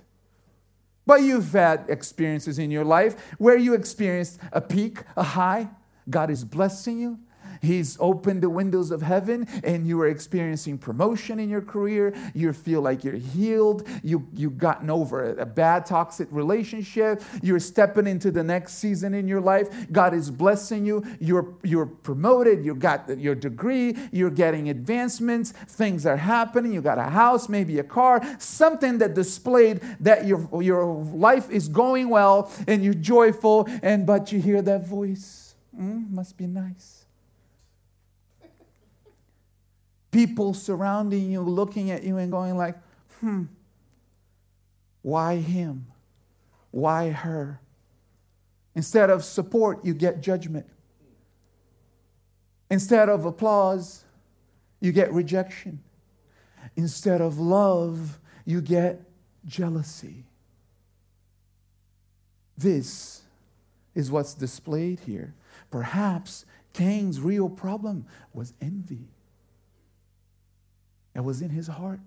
But 1.06 1.22
you've 1.22 1.52
had 1.52 1.86
experiences 1.88 2.58
in 2.58 2.72
your 2.72 2.84
life 2.84 3.16
where 3.38 3.58
you 3.58 3.74
experienced 3.76 4.40
a 4.52 4.62
peak, 4.62 5.04
a 5.16 5.24
high. 5.24 5.70
God 6.10 6.30
is 6.30 6.44
blessing 6.44 6.98
you. 6.98 7.20
He's 7.62 7.98
opened 8.00 8.44
the 8.44 8.50
windows 8.50 8.92
of 8.92 9.02
heaven 9.02 9.48
and 9.64 9.88
you 9.88 10.00
are 10.02 10.08
experiencing 10.08 10.78
promotion 10.78 11.40
in 11.40 11.50
your 11.50 11.62
career. 11.62 12.14
You 12.34 12.54
feel 12.54 12.82
like 12.82 13.04
you're 13.04 13.14
healed. 13.14 13.88
You, 14.04 14.28
you've 14.34 14.58
gotten 14.58 14.90
over 14.90 15.38
a, 15.38 15.46
bad 15.46 15.86
toxic 15.86 16.28
relationship. 16.32 17.22
You're 17.42 17.60
stepping 17.60 18.08
into 18.08 18.30
the 18.30 18.44
next 18.44 18.74
season 18.74 19.14
in 19.14 19.28
your 19.28 19.40
life. 19.40 19.70
God 19.92 20.14
is 20.14 20.30
blessing 20.30 20.86
you. 20.86 21.04
You're, 21.20 21.54
you're 21.64 21.86
promoted. 21.86 22.66
You 22.66 22.76
got 22.76 23.18
your 23.18 23.36
degree. 23.36 23.96
You're 24.12 24.30
getting 24.32 24.70
advancements. 24.70 25.52
Things 25.52 26.06
are 26.06 26.18
happening. 26.18 26.74
You 26.74 26.82
got 26.82 26.98
a 26.98 27.04
house, 27.04 27.48
maybe 27.48 27.80
a 27.80 27.84
car, 27.84 28.22
something 28.40 28.98
that 28.98 29.14
displayed 29.14 29.82
that 30.02 30.26
your, 30.26 30.62
your 30.62 30.86
life 30.86 31.50
is 31.50 31.70
going 31.70 32.10
well 32.10 32.52
and 32.68 32.84
you're 32.84 32.94
joyful. 32.94 33.68
And 33.82 34.06
but 34.06 34.32
you 34.32 34.42
hear 34.42 34.62
that 34.62 34.86
voice. 34.86 35.56
Mm, 35.80 36.12
must 36.12 36.38
be 36.38 36.48
nice 36.48 37.05
people 40.16 40.54
surrounding 40.54 41.30
you, 41.30 41.42
looking 41.42 41.92
at 41.92 42.02
you 42.02 42.16
and 42.16 42.32
going 42.32 42.56
like, 42.56 42.78
hmm, 43.20 43.44
why 45.02 45.36
him? 45.36 45.88
Why 46.72 47.10
her? 47.10 47.60
Instead 48.76 49.10
of 49.10 49.26
support, 49.26 49.84
you 49.84 49.94
get 49.94 50.22
judgment. 50.22 50.68
Instead 52.70 53.10
of 53.10 53.26
applause, 53.26 54.06
you 54.80 54.94
get 54.94 55.12
rejection. 55.12 55.82
Instead 56.78 57.20
of 57.20 57.38
love, 57.38 58.18
you 58.46 58.62
get 58.62 59.02
jealousy. 59.46 60.24
This 62.58 63.24
is 63.94 64.10
what's 64.10 64.34
displayed 64.34 65.02
here. 65.02 65.34
Perhaps 65.70 66.46
Cain's 66.72 67.20
real 67.20 67.50
problem 67.50 68.06
was 68.34 68.54
envy 68.62 69.10
that 71.16 71.24
was 71.24 71.42
in 71.42 71.50
his 71.50 71.68
heart? 71.68 72.02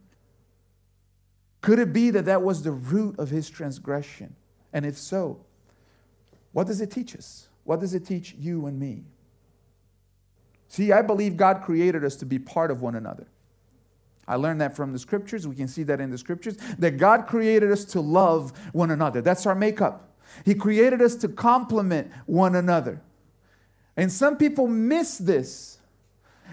Could 1.60 1.80
it 1.80 1.92
be 1.92 2.10
that 2.10 2.26
that 2.26 2.42
was 2.42 2.62
the 2.62 2.70
root 2.70 3.18
of 3.18 3.30
his 3.30 3.50
transgression? 3.50 4.36
And 4.72 4.86
if 4.86 4.96
so, 4.96 5.40
what 6.52 6.68
does 6.68 6.80
it 6.80 6.90
teach 6.90 7.16
us? 7.16 7.48
What 7.64 7.80
does 7.80 7.94
it 7.94 8.06
teach 8.06 8.34
you 8.38 8.66
and 8.66 8.78
me? 8.78 9.04
See, 10.68 10.92
I 10.92 11.02
believe 11.02 11.36
God 11.36 11.62
created 11.62 12.04
us 12.04 12.16
to 12.16 12.26
be 12.26 12.38
part 12.38 12.70
of 12.70 12.80
one 12.80 12.94
another. 12.94 13.26
I 14.26 14.36
learned 14.36 14.60
that 14.60 14.76
from 14.76 14.92
the 14.92 14.98
scriptures. 14.98 15.48
We 15.48 15.56
can 15.56 15.68
see 15.68 15.82
that 15.84 16.00
in 16.00 16.10
the 16.10 16.18
scriptures 16.18 16.56
that 16.78 16.92
God 16.92 17.26
created 17.26 17.72
us 17.72 17.86
to 17.86 18.00
love 18.00 18.52
one 18.72 18.90
another. 18.90 19.22
That's 19.22 19.46
our 19.46 19.54
makeup. 19.54 20.18
He 20.44 20.54
created 20.54 21.00
us 21.00 21.14
to 21.16 21.28
complement 21.28 22.12
one 22.26 22.54
another. 22.54 23.00
And 23.96 24.12
some 24.12 24.36
people 24.36 24.68
miss 24.68 25.16
this 25.16 25.77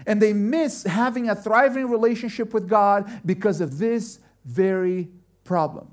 and 0.06 0.20
they 0.20 0.32
miss 0.32 0.82
having 0.84 1.28
a 1.28 1.34
thriving 1.34 1.88
relationship 1.88 2.52
with 2.52 2.68
God 2.68 3.10
because 3.24 3.60
of 3.60 3.78
this 3.78 4.20
very 4.44 5.08
problem. 5.44 5.88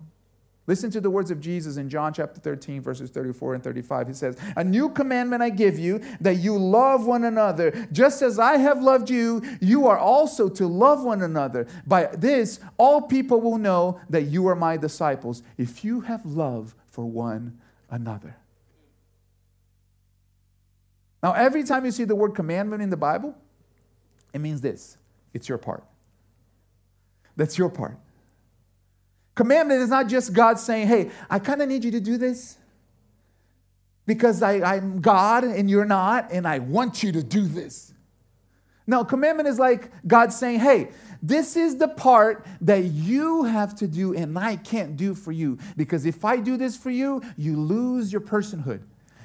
Listen 0.65 0.89
to 0.91 1.01
the 1.01 1.09
words 1.09 1.29
of 1.29 1.41
Jesus 1.41 1.75
in 1.75 1.89
John 1.89 2.13
chapter 2.13 2.39
13, 2.39 2.81
verses 2.81 3.09
34 3.09 3.55
and 3.55 3.63
35. 3.63 4.07
He 4.07 4.13
says, 4.13 4.37
A 4.55 4.63
new 4.63 4.89
commandment 4.89 5.43
I 5.43 5.49
give 5.49 5.77
you, 5.77 5.99
that 6.21 6.35
you 6.35 6.57
love 6.57 7.05
one 7.05 7.25
another. 7.25 7.71
Just 7.91 8.21
as 8.21 8.39
I 8.39 8.57
have 8.57 8.81
loved 8.81 9.09
you, 9.09 9.41
you 9.59 9.87
are 9.87 9.97
also 9.97 10.47
to 10.47 10.65
love 10.65 11.03
one 11.03 11.21
another. 11.21 11.67
By 11.85 12.05
this, 12.15 12.61
all 12.77 13.01
people 13.01 13.41
will 13.41 13.57
know 13.57 13.99
that 14.09 14.23
you 14.23 14.47
are 14.47 14.55
my 14.55 14.77
disciples, 14.77 15.43
if 15.57 15.83
you 15.83 16.01
have 16.01 16.25
love 16.25 16.75
for 16.87 17.03
one 17.03 17.59
another. 17.91 18.37
Now, 21.21 21.33
every 21.33 21.63
time 21.63 21.83
you 21.83 21.91
see 21.91 22.05
the 22.05 22.15
word 22.15 22.35
commandment 22.35 22.81
in 22.81 22.89
the 22.89 22.97
Bible, 22.97 23.35
it 24.33 24.39
means 24.39 24.61
this 24.61 24.97
it's 25.33 25.47
your 25.47 25.57
part. 25.57 25.83
That's 27.35 27.57
your 27.57 27.69
part. 27.69 27.97
Commandment 29.35 29.81
is 29.81 29.89
not 29.89 30.07
just 30.07 30.33
God 30.33 30.59
saying, 30.59 30.87
hey, 30.87 31.09
I 31.29 31.39
kind 31.39 31.61
of 31.61 31.67
need 31.67 31.83
you 31.83 31.91
to 31.91 31.99
do 31.99 32.17
this 32.17 32.57
because 34.05 34.43
I, 34.43 34.61
I'm 34.75 35.01
God 35.01 35.43
and 35.43 35.69
you're 35.69 35.85
not, 35.85 36.31
and 36.31 36.47
I 36.47 36.59
want 36.59 37.01
you 37.01 37.11
to 37.13 37.23
do 37.23 37.47
this. 37.47 37.93
No, 38.85 39.03
commandment 39.03 39.47
is 39.47 39.57
like 39.57 39.91
God 40.05 40.31
saying, 40.31 40.59
hey, 40.59 40.89
This 41.23 41.55
is 41.55 41.77
the 41.77 41.87
part 41.87 42.45
that 42.59 42.83
you 42.83 43.45
have 43.45 43.73
to 43.75 43.87
do 43.87 44.13
and 44.13 44.37
I 44.37 44.57
can't 44.57 44.97
do 44.97 45.15
for 45.15 45.31
you. 45.31 45.57
Because 45.77 46.05
if 46.05 46.25
I 46.25 46.35
do 46.35 46.57
this 46.57 46.75
for 46.75 46.89
you, 46.89 47.21
you 47.37 47.55
lose 47.55 48.11
your 48.11 48.19
personhood. 48.19 48.81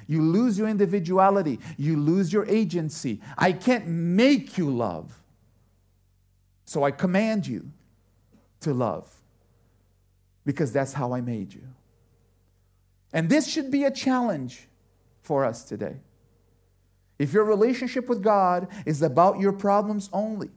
You 0.09 0.23
lose 0.23 0.57
your 0.57 0.67
individuality. 0.67 1.59
You 1.77 1.95
lose 1.95 2.33
your 2.33 2.43
agency. 2.47 3.21
I 3.37 3.51
can't 3.51 3.87
make 3.87 4.57
you 4.57 4.71
love. 4.71 5.21
So 6.65 6.83
I 6.83 6.89
command 6.89 7.45
you 7.45 7.69
to 8.61 8.73
love 8.73 9.07
because 10.45 10.73
that's 10.73 10.93
how 10.93 11.13
I 11.13 11.21
made 11.21 11.53
you. 11.53 11.61
And 13.13 13.29
this 13.29 13.47
should 13.47 13.69
be 13.69 13.83
a 13.83 13.91
challenge 13.91 14.67
for 15.21 15.45
us 15.45 15.63
today. 15.63 15.97
If 17.19 17.31
your 17.31 17.43
relationship 17.43 18.09
with 18.09 18.23
God 18.23 18.67
is 18.87 19.03
about 19.03 19.39
your 19.39 19.53
problems 19.53 20.09
only, 20.11 20.49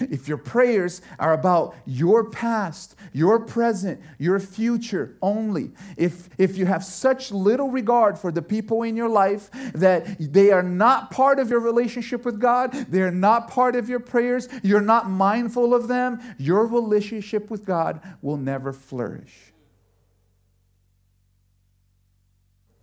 if 0.00 0.28
your 0.28 0.38
prayers 0.38 1.00
are 1.18 1.32
about 1.32 1.74
your 1.86 2.30
past, 2.30 2.94
your 3.12 3.40
present, 3.40 4.00
your 4.18 4.38
future 4.40 5.16
only, 5.22 5.72
if, 5.96 6.28
if 6.38 6.56
you 6.56 6.66
have 6.66 6.84
such 6.84 7.30
little 7.30 7.70
regard 7.70 8.18
for 8.18 8.30
the 8.32 8.42
people 8.42 8.82
in 8.82 8.96
your 8.96 9.08
life 9.08 9.50
that 9.74 10.16
they 10.18 10.50
are 10.50 10.62
not 10.62 11.10
part 11.10 11.38
of 11.38 11.50
your 11.50 11.60
relationship 11.60 12.24
with 12.24 12.40
God, 12.40 12.72
they're 12.88 13.10
not 13.10 13.50
part 13.50 13.76
of 13.76 13.88
your 13.88 14.00
prayers, 14.00 14.48
you're 14.62 14.80
not 14.80 15.10
mindful 15.10 15.74
of 15.74 15.88
them, 15.88 16.20
your 16.38 16.66
relationship 16.66 17.50
with 17.50 17.64
God 17.64 18.00
will 18.22 18.36
never 18.36 18.72
flourish. 18.72 19.52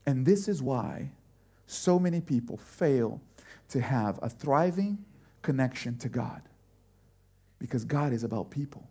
And 0.05 0.25
this 0.25 0.47
is 0.47 0.61
why 0.61 1.11
so 1.67 1.97
many 1.97 2.21
people 2.21 2.57
fail 2.57 3.21
to 3.69 3.81
have 3.81 4.19
a 4.21 4.29
thriving 4.29 5.03
connection 5.41 5.97
to 5.97 6.09
God 6.09 6.41
because 7.59 7.85
God 7.85 8.13
is 8.13 8.23
about 8.23 8.51
people. 8.51 8.87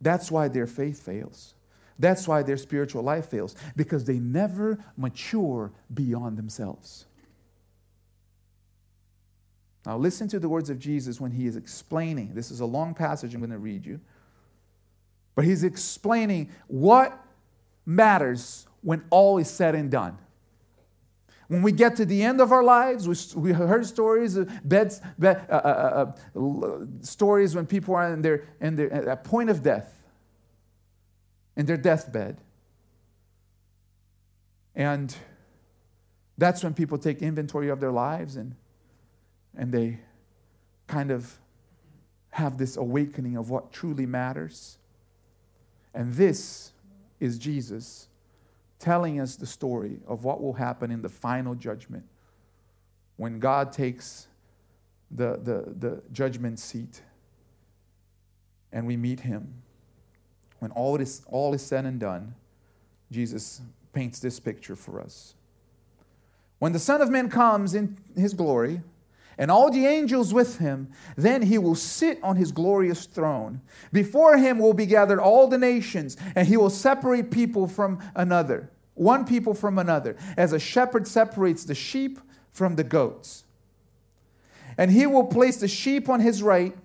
That's 0.00 0.30
why 0.30 0.48
their 0.48 0.66
faith 0.66 1.02
fails. 1.02 1.54
That's 1.98 2.26
why 2.26 2.42
their 2.42 2.56
spiritual 2.56 3.02
life 3.02 3.26
fails 3.26 3.54
because 3.76 4.04
they 4.04 4.18
never 4.18 4.78
mature 4.96 5.70
beyond 5.92 6.38
themselves. 6.38 7.04
Now, 9.84 9.96
listen 9.96 10.28
to 10.28 10.38
the 10.38 10.48
words 10.48 10.70
of 10.70 10.78
Jesus 10.78 11.20
when 11.20 11.30
he 11.32 11.46
is 11.46 11.56
explaining. 11.56 12.34
This 12.34 12.50
is 12.50 12.60
a 12.60 12.66
long 12.66 12.94
passage 12.94 13.34
I'm 13.34 13.40
going 13.40 13.50
to 13.50 13.58
read 13.58 13.84
you. 13.84 14.00
But 15.34 15.44
he's 15.44 15.64
explaining 15.64 16.50
what 16.66 17.18
matters 17.86 18.66
when 18.82 19.04
all 19.10 19.38
is 19.38 19.48
said 19.48 19.74
and 19.74 19.90
done. 19.90 20.18
When 21.50 21.62
we 21.62 21.72
get 21.72 21.96
to 21.96 22.04
the 22.04 22.22
end 22.22 22.40
of 22.40 22.52
our 22.52 22.62
lives, 22.62 23.08
we, 23.34 23.40
we 23.40 23.52
heard 23.52 23.84
stories 23.84 24.38
beds, 24.62 25.00
bed, 25.18 25.44
uh, 25.50 25.54
uh, 25.54 26.12
uh, 26.36 26.40
uh, 26.40 26.78
stories 27.00 27.56
when 27.56 27.66
people 27.66 27.96
are 27.96 28.12
in 28.12 28.22
their, 28.22 28.46
in 28.60 28.76
their, 28.76 28.92
at 28.92 29.24
point 29.24 29.50
of 29.50 29.60
death, 29.60 30.00
in 31.56 31.66
their 31.66 31.76
deathbed. 31.76 32.40
And 34.76 35.12
that's 36.38 36.62
when 36.62 36.72
people 36.72 36.98
take 36.98 37.20
inventory 37.20 37.68
of 37.68 37.80
their 37.80 37.90
lives 37.90 38.36
and, 38.36 38.54
and 39.56 39.72
they 39.72 39.98
kind 40.86 41.10
of 41.10 41.40
have 42.30 42.58
this 42.58 42.76
awakening 42.76 43.36
of 43.36 43.50
what 43.50 43.72
truly 43.72 44.06
matters. 44.06 44.78
And 45.92 46.14
this 46.14 46.70
is 47.18 47.38
Jesus 47.38 48.06
telling 48.80 49.20
us 49.20 49.36
the 49.36 49.46
story 49.46 50.00
of 50.08 50.24
what 50.24 50.42
will 50.42 50.54
happen 50.54 50.90
in 50.90 51.02
the 51.02 51.08
final 51.08 51.54
judgment 51.54 52.04
when 53.16 53.38
God 53.38 53.70
takes 53.70 54.26
the, 55.10 55.38
the, 55.42 55.74
the 55.78 56.02
judgment 56.10 56.58
seat 56.58 57.02
and 58.72 58.86
we 58.86 58.96
meet 58.96 59.20
him. 59.20 59.62
When 60.58 60.70
all 60.70 60.96
is, 60.96 61.22
all 61.26 61.52
is 61.52 61.62
said 61.62 61.84
and 61.84 62.00
done, 62.00 62.34
Jesus 63.12 63.60
paints 63.92 64.20
this 64.20 64.40
picture 64.40 64.76
for 64.76 65.00
us. 65.00 65.34
When 66.58 66.72
the 66.72 66.78
Son 66.78 67.02
of 67.02 67.10
Man 67.10 67.28
comes 67.28 67.74
in 67.74 67.98
his 68.16 68.34
glory, 68.34 68.82
and 69.40 69.50
all 69.50 69.70
the 69.70 69.86
angels 69.86 70.34
with 70.34 70.58
him. 70.58 70.92
Then 71.16 71.40
he 71.40 71.56
will 71.56 71.74
sit 71.74 72.22
on 72.22 72.36
his 72.36 72.52
glorious 72.52 73.06
throne. 73.06 73.62
Before 73.90 74.36
him 74.36 74.58
will 74.58 74.74
be 74.74 74.84
gathered 74.84 75.18
all 75.18 75.48
the 75.48 75.56
nations, 75.56 76.18
and 76.36 76.46
he 76.46 76.58
will 76.58 76.68
separate 76.68 77.30
people 77.30 77.66
from 77.66 78.00
another, 78.14 78.70
one 78.94 79.24
people 79.24 79.54
from 79.54 79.78
another, 79.78 80.14
as 80.36 80.52
a 80.52 80.58
shepherd 80.58 81.08
separates 81.08 81.64
the 81.64 81.74
sheep 81.74 82.20
from 82.52 82.76
the 82.76 82.84
goats. 82.84 83.44
And 84.76 84.90
he 84.90 85.06
will 85.06 85.24
place 85.24 85.56
the 85.56 85.68
sheep 85.68 86.10
on 86.10 86.20
his 86.20 86.42
right 86.42 86.76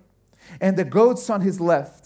and 0.58 0.78
the 0.78 0.84
goats 0.84 1.28
on 1.28 1.42
his 1.42 1.60
left. 1.60 2.05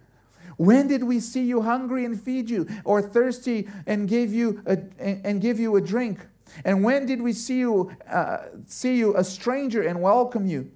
when 0.61 0.87
did 0.87 1.03
we 1.03 1.19
see 1.19 1.43
you 1.43 1.63
hungry 1.63 2.05
and 2.05 2.21
feed 2.21 2.47
you, 2.47 2.67
or 2.85 3.01
thirsty 3.01 3.67
and 3.87 4.07
give 4.07 4.31
you 4.31 4.61
a, 4.67 4.77
and 4.99 5.41
give 5.41 5.59
you 5.59 5.75
a 5.75 5.81
drink? 5.81 6.27
And 6.63 6.83
when 6.83 7.07
did 7.07 7.19
we 7.19 7.33
see 7.33 7.57
you 7.57 7.91
uh, 8.07 8.45
see 8.67 8.95
you 8.97 9.17
a 9.17 9.23
stranger 9.23 9.81
and 9.81 10.03
welcome 10.03 10.45
you? 10.45 10.71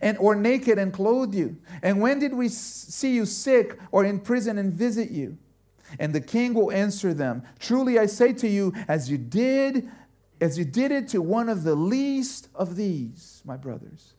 And 0.00 0.16
or 0.18 0.36
naked 0.36 0.78
and 0.78 0.92
clothe 0.92 1.34
you? 1.34 1.56
And 1.82 2.00
when 2.00 2.20
did 2.20 2.34
we 2.34 2.48
see 2.48 3.14
you 3.14 3.26
sick 3.26 3.76
or 3.90 4.04
in 4.04 4.20
prison 4.20 4.56
and 4.56 4.72
visit 4.72 5.10
you? 5.10 5.38
And 5.98 6.14
the 6.14 6.20
king 6.20 6.54
will 6.54 6.70
answer 6.70 7.12
them, 7.12 7.42
Truly 7.58 7.98
I 7.98 8.06
say 8.06 8.32
to 8.34 8.48
you, 8.48 8.72
as 8.86 9.10
you 9.10 9.18
did, 9.18 9.88
as 10.40 10.58
you 10.58 10.64
did 10.64 10.92
it 10.92 11.08
to 11.08 11.20
one 11.20 11.48
of 11.48 11.64
the 11.64 11.74
least 11.74 12.48
of 12.54 12.76
these, 12.76 13.42
my 13.44 13.56
brothers, 13.56 14.14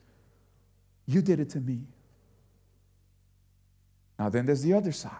you 1.06 1.22
did 1.22 1.40
it 1.40 1.48
to 1.50 1.60
me. 1.60 1.86
Now, 4.18 4.28
then 4.28 4.46
there's 4.46 4.62
the 4.62 4.74
other 4.74 4.92
side. 4.92 5.12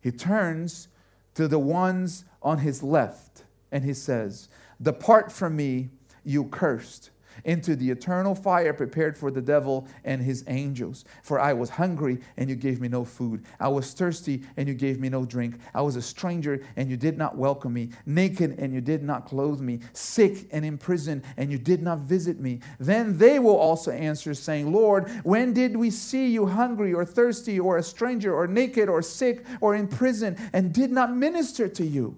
He 0.00 0.10
turns 0.10 0.88
to 1.34 1.46
the 1.48 1.58
ones 1.58 2.24
on 2.42 2.58
his 2.58 2.82
left 2.82 3.44
and 3.70 3.84
he 3.84 3.94
says, 3.94 4.48
Depart 4.80 5.30
from 5.30 5.56
me, 5.56 5.90
you 6.24 6.44
cursed 6.44 7.10
into 7.44 7.76
the 7.76 7.90
eternal 7.90 8.34
fire 8.34 8.72
prepared 8.72 9.16
for 9.16 9.30
the 9.30 9.40
devil 9.40 9.86
and 10.04 10.22
his 10.22 10.44
angels. 10.46 11.04
For 11.22 11.40
I 11.40 11.52
was 11.52 11.70
hungry, 11.70 12.18
and 12.36 12.48
you 12.48 12.56
gave 12.56 12.80
me 12.80 12.88
no 12.88 13.04
food. 13.04 13.44
I 13.60 13.68
was 13.68 13.92
thirsty, 13.92 14.42
and 14.56 14.68
you 14.68 14.74
gave 14.74 15.00
me 15.00 15.08
no 15.08 15.24
drink. 15.24 15.58
I 15.74 15.82
was 15.82 15.96
a 15.96 16.02
stranger, 16.02 16.64
and 16.76 16.90
you 16.90 16.96
did 16.96 17.18
not 17.18 17.36
welcome 17.36 17.72
me. 17.72 17.90
Naked, 18.06 18.58
and 18.58 18.72
you 18.72 18.80
did 18.80 19.02
not 19.02 19.26
clothe 19.26 19.60
me. 19.60 19.80
Sick 19.92 20.48
and 20.52 20.64
in 20.64 20.78
prison, 20.78 21.22
and 21.36 21.50
you 21.50 21.58
did 21.58 21.82
not 21.82 22.00
visit 22.00 22.40
me. 22.40 22.60
Then 22.78 23.18
they 23.18 23.38
will 23.38 23.56
also 23.56 23.90
answer, 23.90 24.34
saying, 24.34 24.72
Lord, 24.72 25.08
when 25.24 25.52
did 25.52 25.76
we 25.76 25.90
see 25.90 26.28
you 26.28 26.46
hungry, 26.46 26.92
or 26.92 27.04
thirsty, 27.04 27.58
or 27.58 27.76
a 27.76 27.82
stranger, 27.82 28.34
or 28.34 28.46
naked, 28.46 28.88
or 28.88 29.02
sick, 29.02 29.44
or 29.60 29.74
in 29.74 29.88
prison, 29.88 30.36
and 30.52 30.72
did 30.72 30.90
not 30.90 31.14
minister 31.14 31.68
to 31.68 31.84
you? 31.84 32.16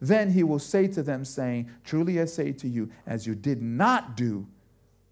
Then 0.00 0.30
he 0.30 0.44
will 0.44 0.58
say 0.58 0.86
to 0.88 1.02
them, 1.02 1.24
saying, 1.24 1.70
Truly 1.84 2.20
I 2.20 2.26
say 2.26 2.52
to 2.52 2.68
you, 2.68 2.90
as 3.06 3.26
you 3.26 3.34
did 3.34 3.62
not 3.62 4.16
do 4.16 4.46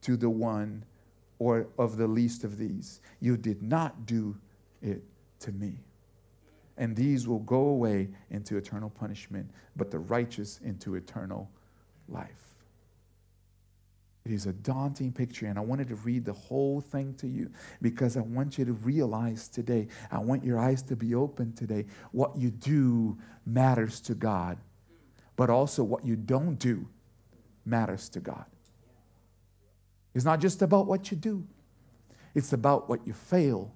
to 0.06 0.16
the 0.16 0.30
one 0.30 0.84
or 1.40 1.66
of 1.78 1.96
the 1.96 2.06
least 2.06 2.44
of 2.44 2.58
these. 2.58 3.00
You 3.20 3.36
did 3.36 3.60
not 3.60 4.06
do 4.06 4.36
it 4.80 5.02
to 5.40 5.50
me. 5.50 5.80
And 6.78 6.94
these 6.94 7.26
will 7.26 7.40
go 7.40 7.56
away 7.56 8.10
into 8.30 8.56
eternal 8.56 8.88
punishment, 8.88 9.50
but 9.74 9.90
the 9.90 9.98
righteous 9.98 10.60
into 10.64 10.94
eternal 10.94 11.50
life. 12.08 12.30
It 14.24 14.30
is 14.30 14.46
a 14.46 14.52
daunting 14.52 15.12
picture, 15.12 15.46
and 15.46 15.58
I 15.58 15.62
wanted 15.62 15.88
to 15.88 15.96
read 15.96 16.24
the 16.24 16.32
whole 16.32 16.80
thing 16.80 17.14
to 17.14 17.26
you 17.26 17.50
because 17.82 18.16
I 18.16 18.20
want 18.20 18.58
you 18.58 18.64
to 18.64 18.72
realize 18.72 19.48
today, 19.48 19.88
I 20.10 20.18
want 20.18 20.44
your 20.44 20.58
eyes 20.58 20.82
to 20.84 20.96
be 20.96 21.14
open 21.16 21.52
today. 21.52 21.86
What 22.12 22.36
you 22.36 22.50
do 22.50 23.18
matters 23.44 24.00
to 24.02 24.14
God, 24.14 24.58
but 25.34 25.50
also 25.50 25.82
what 25.82 26.04
you 26.04 26.14
don't 26.14 26.56
do 26.56 26.88
matters 27.64 28.08
to 28.10 28.20
God. 28.20 28.46
It's 30.16 30.24
not 30.24 30.40
just 30.40 30.62
about 30.62 30.86
what 30.86 31.10
you 31.10 31.16
do, 31.18 31.46
it's 32.34 32.54
about 32.54 32.88
what 32.88 33.06
you 33.06 33.12
fail 33.12 33.74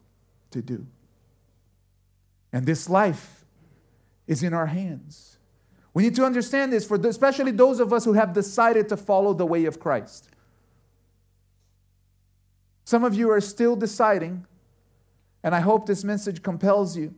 to 0.53 0.63
do. 0.63 0.87
And 2.51 2.65
this 2.65 2.89
life 2.89 3.45
is 4.27 4.43
in 4.43 4.55
our 4.55 4.67
hands. 4.67 5.37
We 5.93 6.03
need 6.03 6.15
to 6.15 6.25
understand 6.25 6.73
this 6.73 6.87
for 6.87 6.97
the, 6.97 7.09
especially 7.09 7.51
those 7.51 7.79
of 7.79 7.93
us 7.93 8.07
who 8.07 8.15
have 8.15 8.33
decided 8.33 8.89
to 8.89 8.97
follow 8.97 9.35
the 9.35 9.45
way 9.45 9.67
of 9.67 9.79
Christ. 9.79 10.31
Some 12.85 13.05
of 13.05 13.15
you 13.15 13.31
are 13.31 13.43
still 13.43 13.77
deciding, 13.77 14.47
and 15.43 15.55
I 15.55 15.61
hope 15.61 15.85
this 15.85 16.05
message 16.05 16.43
compels 16.43 16.97
you 16.97 17.15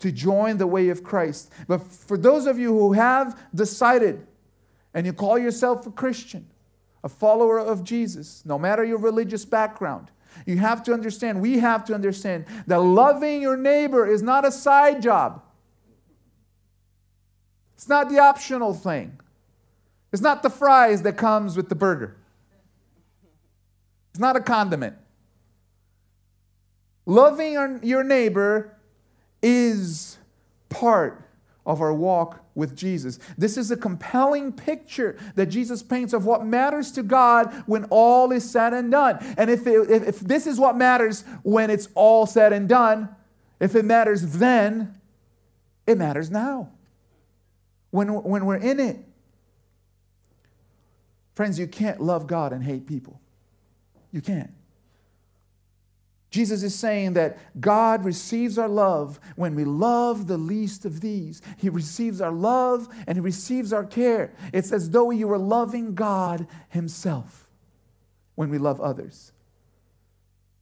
to 0.00 0.12
join 0.12 0.58
the 0.58 0.66
way 0.66 0.90
of 0.90 1.02
Christ. 1.02 1.50
But 1.66 1.82
for 1.82 2.18
those 2.18 2.46
of 2.46 2.58
you 2.58 2.78
who 2.78 2.92
have 2.92 3.40
decided 3.54 4.26
and 4.92 5.06
you 5.06 5.14
call 5.14 5.38
yourself 5.38 5.86
a 5.86 5.90
Christian, 5.90 6.49
a 7.02 7.08
follower 7.08 7.58
of 7.58 7.82
Jesus, 7.84 8.42
no 8.44 8.58
matter 8.58 8.84
your 8.84 8.98
religious 8.98 9.44
background, 9.44 10.10
you 10.46 10.58
have 10.58 10.82
to 10.84 10.92
understand, 10.92 11.40
we 11.40 11.58
have 11.58 11.84
to 11.86 11.94
understand 11.94 12.44
that 12.66 12.78
loving 12.78 13.42
your 13.42 13.56
neighbor 13.56 14.06
is 14.06 14.22
not 14.22 14.44
a 14.46 14.52
side 14.52 15.02
job. 15.02 15.42
It's 17.74 17.88
not 17.88 18.08
the 18.10 18.18
optional 18.18 18.74
thing. 18.74 19.18
It's 20.12 20.22
not 20.22 20.42
the 20.42 20.50
fries 20.50 21.02
that 21.02 21.16
comes 21.16 21.56
with 21.56 21.68
the 21.68 21.74
burger. 21.74 22.16
It's 24.10 24.20
not 24.20 24.36
a 24.36 24.40
condiment. 24.40 24.96
Loving 27.06 27.80
your 27.82 28.04
neighbor 28.04 28.76
is 29.42 30.18
part 30.68 31.28
of 31.64 31.80
our 31.80 31.94
walk 31.94 32.44
with 32.60 32.76
Jesus. 32.76 33.18
This 33.36 33.56
is 33.56 33.72
a 33.72 33.76
compelling 33.76 34.52
picture 34.52 35.18
that 35.34 35.46
Jesus 35.46 35.82
paints 35.82 36.12
of 36.12 36.24
what 36.24 36.46
matters 36.46 36.92
to 36.92 37.02
God 37.02 37.52
when 37.66 37.86
all 37.86 38.30
is 38.30 38.48
said 38.48 38.72
and 38.72 38.92
done. 38.92 39.18
And 39.36 39.50
if, 39.50 39.66
it, 39.66 39.90
if, 39.90 40.02
if 40.06 40.20
this 40.20 40.46
is 40.46 40.60
what 40.60 40.76
matters 40.76 41.24
when 41.42 41.70
it's 41.70 41.88
all 41.96 42.26
said 42.26 42.52
and 42.52 42.68
done, 42.68 43.08
if 43.58 43.74
it 43.74 43.84
matters 43.84 44.38
then, 44.38 45.00
it 45.86 45.98
matters 45.98 46.30
now. 46.30 46.70
When, 47.90 48.12
when 48.22 48.46
we're 48.46 48.56
in 48.56 48.78
it. 48.78 48.98
Friends, 51.34 51.58
you 51.58 51.66
can't 51.66 52.00
love 52.00 52.28
God 52.28 52.52
and 52.52 52.62
hate 52.62 52.86
people. 52.86 53.20
You 54.12 54.20
can't. 54.20 54.50
Jesus 56.30 56.62
is 56.62 56.76
saying 56.76 57.14
that 57.14 57.38
God 57.60 58.04
receives 58.04 58.56
our 58.56 58.68
love 58.68 59.18
when 59.34 59.56
we 59.56 59.64
love 59.64 60.28
the 60.28 60.38
least 60.38 60.84
of 60.84 61.00
these. 61.00 61.42
He 61.56 61.68
receives 61.68 62.20
our 62.20 62.30
love 62.30 62.88
and 63.06 63.16
He 63.16 63.20
receives 63.20 63.72
our 63.72 63.84
care. 63.84 64.32
It's 64.52 64.72
as 64.72 64.90
though 64.90 65.10
you 65.10 65.26
were 65.26 65.38
loving 65.38 65.94
God 65.94 66.46
Himself 66.68 67.50
when 68.36 68.48
we 68.48 68.58
love 68.58 68.80
others. 68.80 69.32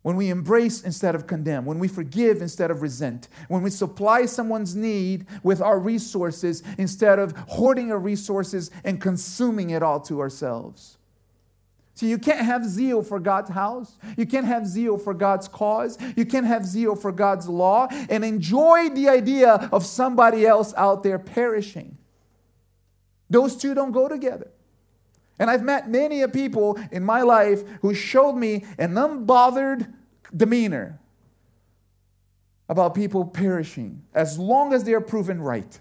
When 0.02 0.16
we 0.16 0.30
embrace 0.30 0.82
instead 0.82 1.14
of 1.14 1.26
condemn, 1.26 1.66
when 1.66 1.78
we 1.78 1.88
forgive 1.88 2.40
instead 2.40 2.70
of 2.70 2.80
resent, 2.80 3.28
when 3.48 3.62
we 3.62 3.68
supply 3.68 4.24
someone's 4.26 4.74
need 4.74 5.26
with 5.42 5.60
our 5.60 5.78
resources 5.78 6.62
instead 6.78 7.18
of 7.18 7.36
hoarding 7.48 7.92
our 7.92 7.98
resources 7.98 8.70
and 8.84 9.00
consuming 9.00 9.70
it 9.70 9.82
all 9.82 10.00
to 10.00 10.20
ourselves. 10.20 10.97
See, 11.98 12.08
you 12.08 12.18
can't 12.18 12.46
have 12.46 12.64
zeal 12.64 13.02
for 13.02 13.18
God's 13.18 13.50
house. 13.50 13.98
You 14.16 14.24
can't 14.24 14.46
have 14.46 14.68
zeal 14.68 14.98
for 14.98 15.12
God's 15.12 15.48
cause. 15.48 15.98
You 16.14 16.24
can't 16.24 16.46
have 16.46 16.64
zeal 16.64 16.94
for 16.94 17.10
God's 17.10 17.48
law 17.48 17.88
and 18.08 18.24
enjoy 18.24 18.90
the 18.90 19.08
idea 19.08 19.68
of 19.72 19.84
somebody 19.84 20.46
else 20.46 20.72
out 20.76 21.02
there 21.02 21.18
perishing. 21.18 21.98
Those 23.28 23.56
two 23.56 23.74
don't 23.74 23.90
go 23.90 24.06
together. 24.06 24.48
And 25.40 25.50
I've 25.50 25.64
met 25.64 25.90
many 25.90 26.24
people 26.28 26.78
in 26.92 27.02
my 27.02 27.22
life 27.22 27.64
who 27.80 27.92
showed 27.94 28.34
me 28.34 28.64
an 28.78 28.94
unbothered 28.94 29.92
demeanor 30.36 31.00
about 32.68 32.94
people 32.94 33.24
perishing 33.24 34.04
as 34.14 34.38
long 34.38 34.72
as 34.72 34.84
they 34.84 34.94
are 34.94 35.00
proven 35.00 35.42
right. 35.42 35.80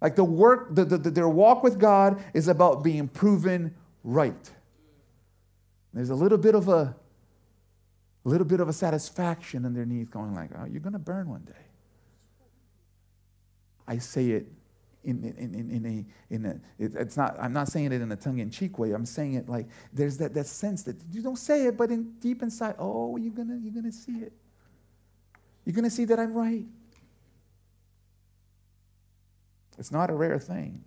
Like 0.00 0.16
the 0.16 0.24
work, 0.24 0.74
the, 0.74 0.84
the, 0.84 0.98
their 0.98 1.28
walk 1.28 1.62
with 1.62 1.78
God 1.78 2.20
is 2.34 2.48
about 2.48 2.82
being 2.82 3.06
proven 3.06 3.72
right. 4.04 4.50
There's 5.92 6.10
a 6.10 6.14
little 6.14 6.38
bit 6.38 6.54
of 6.54 6.68
a, 6.68 6.94
a 8.24 8.28
little 8.28 8.46
bit 8.46 8.60
of 8.60 8.68
a 8.68 8.72
satisfaction 8.72 9.64
underneath 9.64 10.10
going 10.10 10.34
like, 10.34 10.50
oh, 10.56 10.66
you're 10.66 10.80
going 10.80 10.92
to 10.92 10.98
burn 10.98 11.28
one 11.28 11.42
day. 11.42 11.52
I 13.86 13.98
say 13.98 14.30
it 14.30 14.46
in, 15.04 15.22
in, 15.22 15.54
in, 15.54 15.70
in 15.70 15.86
a, 15.86 16.34
in 16.34 16.46
a 16.46 16.82
it, 16.82 16.94
it's 16.94 17.16
not, 17.16 17.36
I'm 17.38 17.52
not 17.52 17.68
saying 17.68 17.92
it 17.92 18.00
in 18.00 18.10
a 18.10 18.16
tongue-in-cheek 18.16 18.78
way. 18.78 18.92
I'm 18.92 19.04
saying 19.04 19.34
it 19.34 19.48
like 19.48 19.66
there's 19.92 20.16
that, 20.18 20.32
that 20.34 20.46
sense 20.46 20.82
that 20.84 20.96
you 21.12 21.22
don't 21.22 21.36
say 21.36 21.66
it, 21.66 21.76
but 21.76 21.90
in, 21.90 22.12
deep 22.20 22.42
inside, 22.42 22.76
oh, 22.78 23.16
you're 23.16 23.34
going 23.34 23.48
to 23.48 23.58
you're 23.62 23.74
gonna 23.74 23.92
see 23.92 24.18
it. 24.18 24.32
You're 25.64 25.74
going 25.74 25.84
to 25.84 25.90
see 25.90 26.04
that 26.06 26.18
I'm 26.18 26.32
right. 26.32 26.66
It's 29.78 29.90
not 29.90 30.10
a 30.10 30.14
rare 30.14 30.38
thing. 30.38 30.84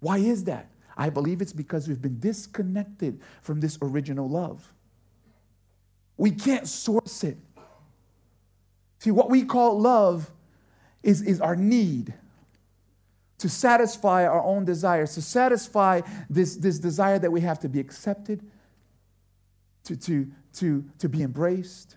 Why 0.00 0.18
is 0.18 0.44
that? 0.44 0.70
I 0.98 1.10
believe 1.10 1.40
it's 1.40 1.52
because 1.52 1.86
we've 1.86 2.02
been 2.02 2.18
disconnected 2.18 3.20
from 3.40 3.60
this 3.60 3.78
original 3.80 4.28
love. 4.28 4.72
We 6.16 6.32
can't 6.32 6.66
source 6.66 7.22
it. 7.22 7.38
See, 8.98 9.12
what 9.12 9.30
we 9.30 9.44
call 9.44 9.80
love 9.80 10.32
is, 11.04 11.22
is 11.22 11.40
our 11.40 11.54
need 11.54 12.12
to 13.38 13.48
satisfy 13.48 14.26
our 14.26 14.42
own 14.42 14.64
desires, 14.64 15.14
to 15.14 15.22
satisfy 15.22 16.00
this, 16.28 16.56
this 16.56 16.80
desire 16.80 17.20
that 17.20 17.30
we 17.30 17.42
have 17.42 17.60
to 17.60 17.68
be 17.68 17.78
accepted, 17.78 18.42
to, 19.84 19.96
to, 19.96 20.26
to, 20.54 20.84
to 20.98 21.08
be 21.08 21.22
embraced. 21.22 21.94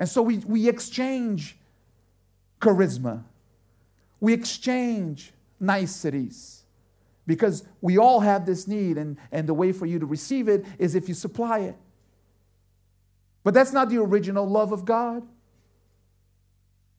And 0.00 0.08
so 0.08 0.20
we, 0.20 0.38
we 0.38 0.68
exchange 0.68 1.56
charisma, 2.60 3.22
we 4.18 4.32
exchange 4.32 5.32
niceties 5.60 6.59
because 7.26 7.64
we 7.80 7.98
all 7.98 8.20
have 8.20 8.46
this 8.46 8.66
need, 8.66 8.98
and, 8.98 9.16
and 9.30 9.48
the 9.48 9.54
way 9.54 9.72
for 9.72 9.86
you 9.86 9.98
to 9.98 10.06
receive 10.06 10.48
it 10.48 10.64
is 10.78 10.94
if 10.94 11.08
you 11.08 11.14
supply 11.14 11.60
it. 11.60 11.76
But 13.42 13.54
that's 13.54 13.72
not 13.72 13.88
the 13.88 13.98
original 13.98 14.46
love 14.48 14.72
of 14.72 14.84
God. 14.84 15.26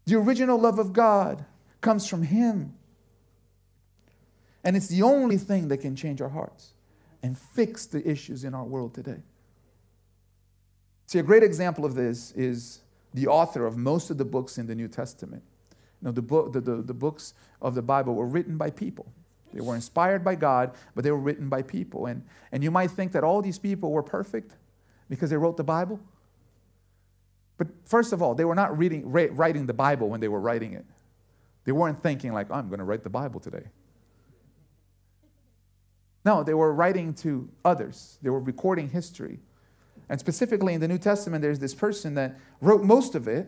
The 0.05 0.15
original 0.15 0.57
love 0.57 0.79
of 0.79 0.93
God 0.93 1.45
comes 1.81 2.07
from 2.07 2.23
Him. 2.23 2.73
And 4.63 4.75
it's 4.75 4.87
the 4.87 5.03
only 5.03 5.37
thing 5.37 5.67
that 5.69 5.77
can 5.77 5.95
change 5.95 6.21
our 6.21 6.29
hearts 6.29 6.73
and 7.23 7.37
fix 7.37 7.85
the 7.85 8.07
issues 8.07 8.43
in 8.43 8.53
our 8.53 8.63
world 8.63 8.93
today. 8.93 9.21
See, 11.07 11.19
a 11.19 11.23
great 11.23 11.43
example 11.43 11.83
of 11.83 11.95
this 11.95 12.31
is 12.31 12.81
the 13.13 13.27
author 13.27 13.65
of 13.65 13.77
most 13.77 14.09
of 14.09 14.17
the 14.17 14.25
books 14.25 14.57
in 14.57 14.67
the 14.67 14.75
New 14.75 14.87
Testament. 14.87 15.43
You 16.01 16.07
know, 16.07 16.11
the, 16.11 16.21
book, 16.21 16.53
the, 16.53 16.61
the, 16.61 16.75
the 16.77 16.93
books 16.93 17.33
of 17.61 17.75
the 17.75 17.81
Bible 17.81 18.15
were 18.15 18.25
written 18.25 18.57
by 18.57 18.69
people. 18.69 19.11
They 19.53 19.61
were 19.61 19.75
inspired 19.75 20.23
by 20.23 20.35
God, 20.35 20.71
but 20.95 21.03
they 21.03 21.11
were 21.11 21.19
written 21.19 21.49
by 21.49 21.61
people. 21.61 22.05
And, 22.05 22.23
and 22.51 22.63
you 22.63 22.71
might 22.71 22.91
think 22.91 23.11
that 23.11 23.23
all 23.23 23.41
these 23.41 23.59
people 23.59 23.91
were 23.91 24.03
perfect 24.03 24.55
because 25.09 25.29
they 25.29 25.37
wrote 25.37 25.57
the 25.57 25.63
Bible. 25.63 25.99
But 27.57 27.67
first 27.85 28.13
of 28.13 28.21
all, 28.21 28.33
they 28.33 28.45
were 28.45 28.55
not 28.55 28.77
reading, 28.77 29.11
writing 29.11 29.65
the 29.67 29.73
Bible 29.73 30.09
when 30.09 30.19
they 30.19 30.27
were 30.27 30.39
writing 30.39 30.73
it. 30.73 30.85
They 31.63 31.71
weren't 31.71 32.01
thinking, 32.01 32.33
like, 32.33 32.49
I'm 32.49 32.69
going 32.69 32.79
to 32.79 32.85
write 32.85 33.03
the 33.03 33.09
Bible 33.09 33.39
today. 33.39 33.65
No, 36.23 36.43
they 36.43 36.53
were 36.53 36.73
writing 36.73 37.13
to 37.15 37.49
others, 37.65 38.17
they 38.21 38.29
were 38.29 38.39
recording 38.39 38.89
history. 38.89 39.39
And 40.09 40.19
specifically 40.19 40.73
in 40.73 40.81
the 40.81 40.87
New 40.87 40.97
Testament, 40.97 41.41
there's 41.41 41.59
this 41.59 41.73
person 41.73 42.15
that 42.15 42.37
wrote 42.59 42.83
most 42.83 43.15
of 43.15 43.27
it, 43.27 43.47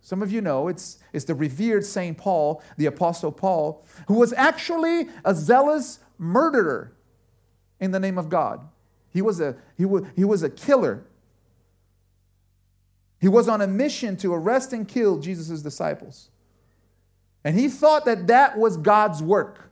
some 0.00 0.22
of 0.22 0.32
you 0.32 0.40
know 0.40 0.68
it's, 0.68 0.98
it's 1.12 1.24
the 1.24 1.34
revered 1.34 1.84
St. 1.84 2.16
Paul, 2.16 2.62
the 2.76 2.86
Apostle 2.86 3.32
Paul, 3.32 3.84
who 4.06 4.14
was 4.14 4.32
actually 4.32 5.08
a 5.24 5.34
zealous 5.34 6.00
murderer 6.18 6.92
in 7.80 7.90
the 7.90 8.00
name 8.00 8.18
of 8.18 8.28
God. 8.28 8.68
He 9.10 9.22
was 9.22 9.40
a, 9.40 9.56
he 9.76 9.84
was, 9.84 10.04
he 10.16 10.24
was 10.24 10.42
a 10.42 10.50
killer. 10.50 11.04
He 13.20 13.28
was 13.28 13.48
on 13.48 13.60
a 13.60 13.66
mission 13.66 14.16
to 14.18 14.32
arrest 14.32 14.72
and 14.72 14.86
kill 14.86 15.18
Jesus' 15.18 15.62
disciples. 15.62 16.30
And 17.44 17.58
he 17.58 17.68
thought 17.68 18.04
that 18.04 18.26
that 18.26 18.58
was 18.58 18.76
God's 18.76 19.22
work. 19.22 19.70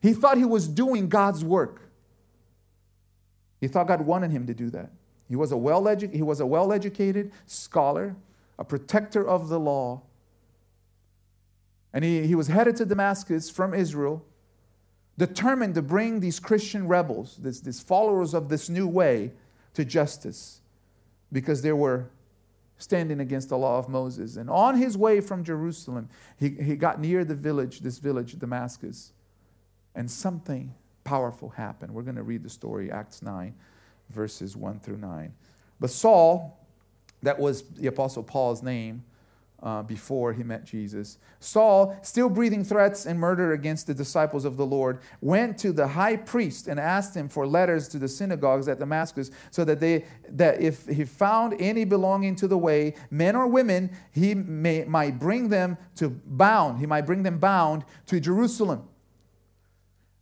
He 0.00 0.12
thought 0.12 0.38
he 0.38 0.44
was 0.44 0.68
doing 0.68 1.08
God's 1.08 1.44
work. 1.44 1.90
He 3.60 3.66
thought 3.66 3.88
God 3.88 4.02
wanted 4.02 4.30
him 4.30 4.46
to 4.46 4.54
do 4.54 4.70
that. 4.70 4.90
He 5.28 5.36
was 5.36 5.52
a 5.52 5.56
well 5.56 5.84
he 5.86 6.22
was 6.22 6.40
a 6.40 6.46
well-educated 6.46 7.32
scholar 7.46 8.16
a 8.58 8.64
protector 8.64 9.26
of 9.26 9.48
the 9.48 9.60
law. 9.60 10.02
And 11.92 12.04
he, 12.04 12.26
he 12.26 12.34
was 12.34 12.48
headed 12.48 12.76
to 12.76 12.84
Damascus 12.84 13.50
from 13.50 13.72
Israel, 13.72 14.24
determined 15.16 15.74
to 15.76 15.82
bring 15.82 16.20
these 16.20 16.40
Christian 16.40 16.86
rebels, 16.86 17.36
this, 17.40 17.60
these 17.60 17.80
followers 17.80 18.34
of 18.34 18.48
this 18.48 18.68
new 18.68 18.86
way, 18.86 19.32
to 19.74 19.84
justice 19.84 20.60
because 21.32 21.62
they 21.62 21.72
were 21.72 22.08
standing 22.78 23.20
against 23.20 23.48
the 23.48 23.58
law 23.58 23.78
of 23.78 23.88
Moses. 23.88 24.36
And 24.36 24.48
on 24.48 24.76
his 24.76 24.96
way 24.96 25.20
from 25.20 25.44
Jerusalem, 25.44 26.08
he, 26.38 26.50
he 26.50 26.76
got 26.76 27.00
near 27.00 27.24
the 27.24 27.34
village, 27.34 27.80
this 27.80 27.98
village, 27.98 28.38
Damascus, 28.38 29.12
and 29.94 30.10
something 30.10 30.74
powerful 31.04 31.50
happened. 31.50 31.92
We're 31.92 32.02
going 32.02 32.16
to 32.16 32.22
read 32.22 32.42
the 32.42 32.50
story, 32.50 32.90
Acts 32.90 33.22
9, 33.22 33.54
verses 34.10 34.56
1 34.56 34.80
through 34.80 34.98
9. 34.98 35.32
But 35.80 35.90
Saul, 35.90 36.57
that 37.22 37.38
was 37.38 37.62
the 37.62 37.86
Apostle 37.88 38.22
Paul's 38.22 38.62
name, 38.62 39.04
uh, 39.62 39.82
before 39.82 40.32
he 40.32 40.42
met 40.44 40.64
Jesus. 40.64 41.18
Saul, 41.40 41.96
still 42.02 42.28
breathing 42.28 42.64
threats 42.64 43.06
and 43.06 43.18
murder 43.18 43.52
against 43.52 43.86
the 43.86 43.94
disciples 43.94 44.44
of 44.44 44.56
the 44.56 44.66
Lord, 44.66 45.00
went 45.20 45.58
to 45.58 45.72
the 45.72 45.88
high 45.88 46.16
priest 46.16 46.68
and 46.68 46.78
asked 46.78 47.16
him 47.16 47.28
for 47.28 47.46
letters 47.46 47.88
to 47.88 47.98
the 47.98 48.08
synagogues 48.08 48.68
at 48.68 48.78
Damascus 48.78 49.30
so 49.50 49.64
that 49.64 49.80
they 49.80 50.04
that 50.28 50.60
if 50.60 50.86
he 50.86 51.04
found 51.04 51.60
any 51.60 51.84
belonging 51.84 52.36
to 52.36 52.46
the 52.46 52.58
way, 52.58 52.94
men 53.10 53.34
or 53.34 53.48
women, 53.48 53.90
he 54.12 54.34
may, 54.34 54.84
might 54.84 55.18
bring 55.18 55.48
them 55.48 55.76
to 55.96 56.08
bound, 56.08 56.78
he 56.78 56.86
might 56.86 57.06
bring 57.06 57.24
them 57.24 57.38
bound 57.38 57.84
to 58.06 58.20
Jerusalem. 58.20 58.88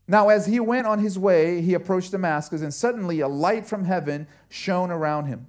Now, 0.08 0.28
as 0.28 0.46
he 0.46 0.60
went 0.60 0.86
on 0.86 1.00
his 1.00 1.18
way, 1.18 1.60
he 1.60 1.74
approached 1.74 2.12
Damascus, 2.12 2.62
and 2.62 2.72
suddenly 2.72 3.20
a 3.20 3.28
light 3.28 3.66
from 3.66 3.84
heaven 3.84 4.28
shone 4.48 4.90
around 4.90 5.26
him. 5.26 5.48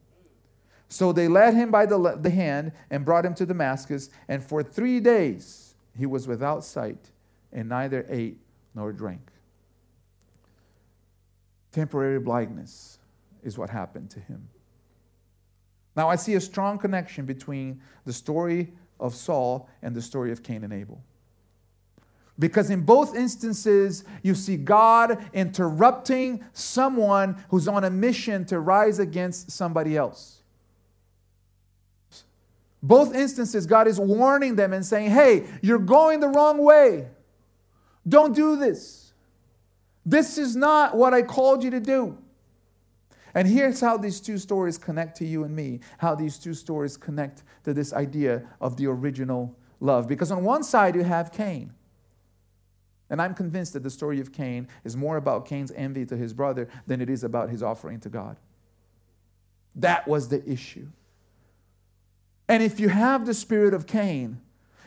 So 0.91 1.13
they 1.13 1.29
led 1.29 1.53
him 1.53 1.71
by 1.71 1.85
the, 1.85 2.17
the 2.19 2.29
hand 2.29 2.73
and 2.89 3.05
brought 3.05 3.25
him 3.25 3.33
to 3.35 3.45
Damascus, 3.45 4.09
and 4.27 4.43
for 4.43 4.61
three 4.61 4.99
days 4.99 5.73
he 5.97 6.05
was 6.05 6.27
without 6.27 6.65
sight 6.65 7.11
and 7.53 7.69
neither 7.69 8.05
ate 8.09 8.39
nor 8.75 8.91
drank. 8.91 9.31
Temporary 11.71 12.19
blindness 12.19 12.99
is 13.41 13.57
what 13.57 13.69
happened 13.69 14.09
to 14.09 14.19
him. 14.19 14.49
Now, 15.95 16.09
I 16.09 16.17
see 16.17 16.33
a 16.33 16.41
strong 16.41 16.77
connection 16.77 17.25
between 17.25 17.81
the 18.03 18.11
story 18.11 18.73
of 18.99 19.15
Saul 19.15 19.69
and 19.81 19.95
the 19.95 20.01
story 20.01 20.33
of 20.33 20.43
Cain 20.43 20.61
and 20.65 20.73
Abel. 20.73 21.01
Because 22.37 22.69
in 22.69 22.81
both 22.81 23.15
instances, 23.15 24.03
you 24.23 24.35
see 24.35 24.57
God 24.57 25.25
interrupting 25.31 26.43
someone 26.51 27.41
who's 27.47 27.69
on 27.69 27.85
a 27.85 27.89
mission 27.89 28.43
to 28.47 28.59
rise 28.59 28.99
against 28.99 29.51
somebody 29.51 29.95
else. 29.95 30.40
Both 32.83 33.13
instances, 33.13 33.65
God 33.65 33.87
is 33.87 33.99
warning 33.99 34.55
them 34.55 34.73
and 34.73 34.85
saying, 34.85 35.11
hey, 35.11 35.45
you're 35.61 35.79
going 35.79 36.19
the 36.19 36.27
wrong 36.27 36.57
way. 36.57 37.07
Don't 38.07 38.35
do 38.35 38.55
this. 38.55 39.13
This 40.05 40.37
is 40.37 40.55
not 40.55 40.97
what 40.97 41.13
I 41.13 41.21
called 41.21 41.63
you 41.63 41.69
to 41.71 41.79
do. 41.79 42.17
And 43.33 43.47
here's 43.47 43.79
how 43.79 43.97
these 43.97 44.19
two 44.19 44.37
stories 44.37 44.77
connect 44.77 45.17
to 45.17 45.25
you 45.25 45.43
and 45.43 45.55
me, 45.55 45.79
how 45.99 46.15
these 46.15 46.37
two 46.37 46.53
stories 46.53 46.97
connect 46.97 47.43
to 47.63 47.73
this 47.73 47.93
idea 47.93 48.43
of 48.59 48.77
the 48.77 48.87
original 48.87 49.55
love. 49.79 50.07
Because 50.07 50.31
on 50.31 50.43
one 50.43 50.63
side, 50.63 50.95
you 50.95 51.03
have 51.03 51.31
Cain. 51.31 51.73
And 53.09 53.21
I'm 53.21 53.33
convinced 53.33 53.73
that 53.73 53.83
the 53.83 53.89
story 53.89 54.19
of 54.19 54.33
Cain 54.33 54.67
is 54.83 54.97
more 54.97 55.17
about 55.17 55.45
Cain's 55.45 55.71
envy 55.73 56.05
to 56.07 56.17
his 56.17 56.33
brother 56.33 56.67
than 56.87 56.99
it 56.99 57.09
is 57.09 57.23
about 57.23 57.49
his 57.49 57.61
offering 57.61 57.99
to 58.01 58.09
God. 58.09 58.37
That 59.75 60.07
was 60.07 60.29
the 60.29 60.43
issue. 60.49 60.87
And 62.51 62.61
if 62.61 62.81
you 62.81 62.89
have 62.89 63.25
the 63.25 63.33
spirit 63.33 63.73
of 63.73 63.87
Cain, 63.87 64.41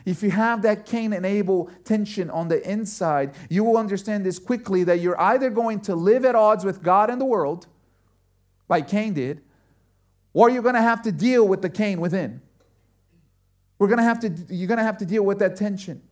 if 0.05 0.23
you 0.23 0.31
have 0.31 0.61
that 0.61 0.85
Cain 0.85 1.15
and 1.15 1.25
Abel 1.25 1.71
tension 1.83 2.29
on 2.29 2.49
the 2.49 2.63
inside, 2.71 3.35
you 3.49 3.65
will 3.65 3.79
understand 3.79 4.27
this 4.27 4.39
quickly 4.39 4.85
that 4.85 5.01
you're 5.01 5.19
either 5.19 5.49
going 5.49 5.81
to 5.81 5.95
live 5.95 6.27
at 6.27 6.35
odds 6.35 6.63
with 6.63 6.83
God 6.83 7.09
and 7.09 7.19
the 7.19 7.25
world, 7.25 7.67
like 8.69 8.87
Cain 8.87 9.15
did, 9.15 9.41
or 10.35 10.51
you're 10.51 10.61
going 10.63 10.75
to 10.75 10.83
have 10.83 11.01
to 11.05 11.11
deal 11.11 11.49
with 11.49 11.63
the 11.63 11.71
Cain 11.71 12.03
within. 12.03 12.43
We're 13.79 13.89
going 13.89 13.97
to 13.97 14.05
have 14.05 14.21
to, 14.21 14.55
you're 14.55 14.69
going 14.69 14.77
to 14.77 14.85
have 14.85 14.99
to 14.99 15.07
deal 15.07 15.23
with 15.23 15.39
that 15.39 15.57
tension. 15.57 16.03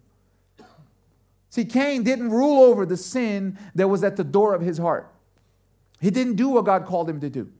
See, 1.50 1.66
Cain 1.66 2.02
didn't 2.02 2.30
rule 2.30 2.62
over 2.62 2.86
the 2.86 2.96
sin 2.96 3.58
that 3.74 3.88
was 3.88 4.02
at 4.02 4.16
the 4.16 4.24
door 4.24 4.54
of 4.54 4.62
his 4.62 4.78
heart. 4.78 5.12
He 6.00 6.10
didn't 6.10 6.36
do 6.36 6.48
what 6.48 6.64
God 6.64 6.86
called 6.86 7.10
him 7.10 7.20
to 7.20 7.28
do. 7.28 7.52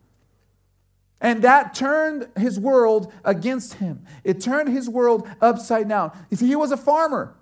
And 1.23 1.43
that 1.43 1.75
turned 1.75 2.29
his 2.37 2.59
world 2.59 3.13
against 3.25 3.75
him. 3.75 4.05
It 4.25 4.41
turned 4.41 4.69
his 4.69 4.91
world 4.91 5.27
upside 5.41 5.89
down. 5.89 6.11
You 6.29 6.37
see, 6.37 6.49
he 6.49 6.57
was 6.57 6.73
a 6.73 6.77
farmer. 6.77 7.37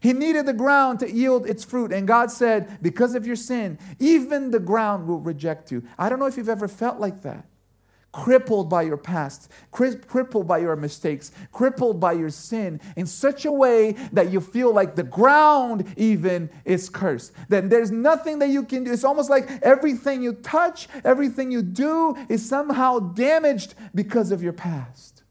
He 0.00 0.12
needed 0.12 0.46
the 0.46 0.52
ground 0.52 1.00
to 1.00 1.10
yield 1.10 1.46
its 1.46 1.64
fruit. 1.64 1.90
And 1.90 2.06
God 2.06 2.30
said, 2.30 2.80
Because 2.82 3.14
of 3.14 3.26
your 3.26 3.34
sin, 3.34 3.78
even 3.98 4.50
the 4.50 4.60
ground 4.60 5.08
will 5.08 5.18
reject 5.20 5.72
you. 5.72 5.82
I 5.98 6.08
don't 6.08 6.20
know 6.20 6.26
if 6.26 6.36
you've 6.36 6.48
ever 6.48 6.68
felt 6.68 7.00
like 7.00 7.22
that 7.22 7.46
crippled 8.12 8.70
by 8.70 8.82
your 8.82 8.96
past, 8.96 9.50
crippled 9.70 10.48
by 10.48 10.58
your 10.58 10.76
mistakes, 10.76 11.30
crippled 11.52 12.00
by 12.00 12.12
your 12.12 12.30
sin 12.30 12.80
in 12.96 13.06
such 13.06 13.44
a 13.44 13.52
way 13.52 13.92
that 14.12 14.30
you 14.30 14.40
feel 14.40 14.72
like 14.72 14.96
the 14.96 15.02
ground 15.02 15.84
even 15.96 16.50
is 16.64 16.88
cursed. 16.88 17.32
That 17.48 17.70
there's 17.70 17.90
nothing 17.90 18.38
that 18.38 18.48
you 18.48 18.62
can 18.62 18.84
do. 18.84 18.92
It's 18.92 19.04
almost 19.04 19.30
like 19.30 19.48
everything 19.62 20.22
you 20.22 20.32
touch, 20.32 20.88
everything 21.04 21.50
you 21.50 21.62
do 21.62 22.16
is 22.28 22.46
somehow 22.46 22.98
damaged 22.98 23.74
because 23.94 24.32
of 24.32 24.42
your 24.42 24.54
past. 24.54 25.22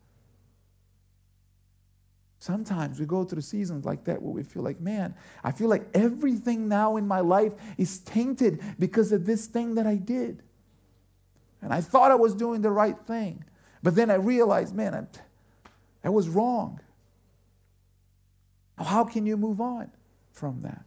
Sometimes 2.40 2.98
we 2.98 3.06
go 3.06 3.26
through 3.26 3.42
seasons 3.42 3.84
like 3.84 4.06
that 4.06 4.22
where 4.22 4.32
we 4.32 4.44
feel 4.44 4.64
like, 4.64 4.80
man, 4.80 5.16
I 5.44 5.52
feel 5.52 5.68
like 5.68 5.90
everything 5.94 6.70
now 6.70 6.96
in 6.96 7.06
my 7.06 7.20
life 7.20 7.54
is 7.78 8.00
tainted 8.00 8.62
because 8.80 9.12
of 9.12 9.26
this 9.26 9.48
thing 9.48 9.76
that 9.76 9.86
I 9.86 9.96
did. 9.96 10.44
And 11.62 11.74
I 11.74 11.82
thought 11.82 12.12
I 12.12 12.16
was 12.16 12.34
doing 12.34 12.62
the 12.62 12.72
right 12.72 12.98
thing. 12.98 13.44
But 13.84 13.96
then 13.96 14.12
I 14.12 14.16
realized, 14.16 14.76
man, 14.76 14.94
I, 14.94 16.08
I 16.08 16.10
was 16.10 16.30
wrong. 16.30 16.80
How 18.78 19.04
can 19.04 19.26
you 19.26 19.38
move 19.38 19.60
on 19.60 19.92
from 20.34 20.62
that? 20.62 20.84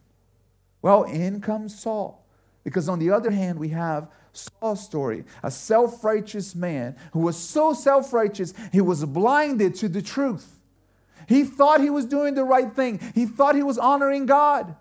Well, 0.82 1.04
in 1.04 1.40
comes 1.40 1.78
Saul. 1.78 2.24
Because 2.62 2.88
on 2.88 2.98
the 2.98 3.10
other 3.10 3.30
hand, 3.30 3.58
we 3.58 3.70
have 3.70 4.08
Saul's 4.32 4.84
story, 4.84 5.24
a 5.42 5.50
self 5.50 6.04
righteous 6.04 6.54
man 6.54 6.96
who 7.12 7.20
was 7.20 7.36
so 7.36 7.72
self 7.72 8.12
righteous, 8.12 8.52
he 8.70 8.80
was 8.80 9.04
blinded 9.04 9.74
to 9.76 9.88
the 9.88 10.02
truth. 10.02 10.60
He 11.26 11.44
thought 11.44 11.80
he 11.80 11.90
was 11.90 12.06
doing 12.06 12.34
the 12.34 12.44
right 12.44 12.72
thing, 12.74 13.00
he 13.14 13.26
thought 13.26 13.56
he 13.56 13.62
was 13.62 13.78
honoring 13.78 14.26
God 14.26 14.76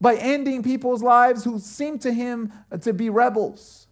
by 0.00 0.16
ending 0.16 0.62
people's 0.62 1.02
lives 1.02 1.44
who 1.44 1.58
seemed 1.58 2.02
to 2.02 2.12
him 2.12 2.52
to 2.82 2.92
be 2.92 3.08
rebels. 3.08 3.85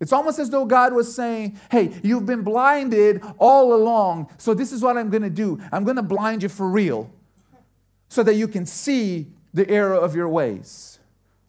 It's 0.00 0.12
almost 0.12 0.38
as 0.38 0.48
though 0.48 0.64
God 0.64 0.94
was 0.94 1.14
saying, 1.14 1.58
Hey, 1.70 1.92
you've 2.02 2.26
been 2.26 2.42
blinded 2.42 3.22
all 3.38 3.74
along, 3.74 4.30
so 4.38 4.54
this 4.54 4.72
is 4.72 4.82
what 4.82 4.96
I'm 4.96 5.10
going 5.10 5.22
to 5.22 5.30
do. 5.30 5.60
I'm 5.70 5.84
going 5.84 5.96
to 5.96 6.02
blind 6.02 6.42
you 6.42 6.48
for 6.48 6.68
real 6.68 7.10
so 8.08 8.22
that 8.22 8.34
you 8.34 8.48
can 8.48 8.66
see 8.66 9.28
the 9.52 9.68
error 9.68 9.94
of 9.94 10.16
your 10.16 10.28
ways. 10.28 10.98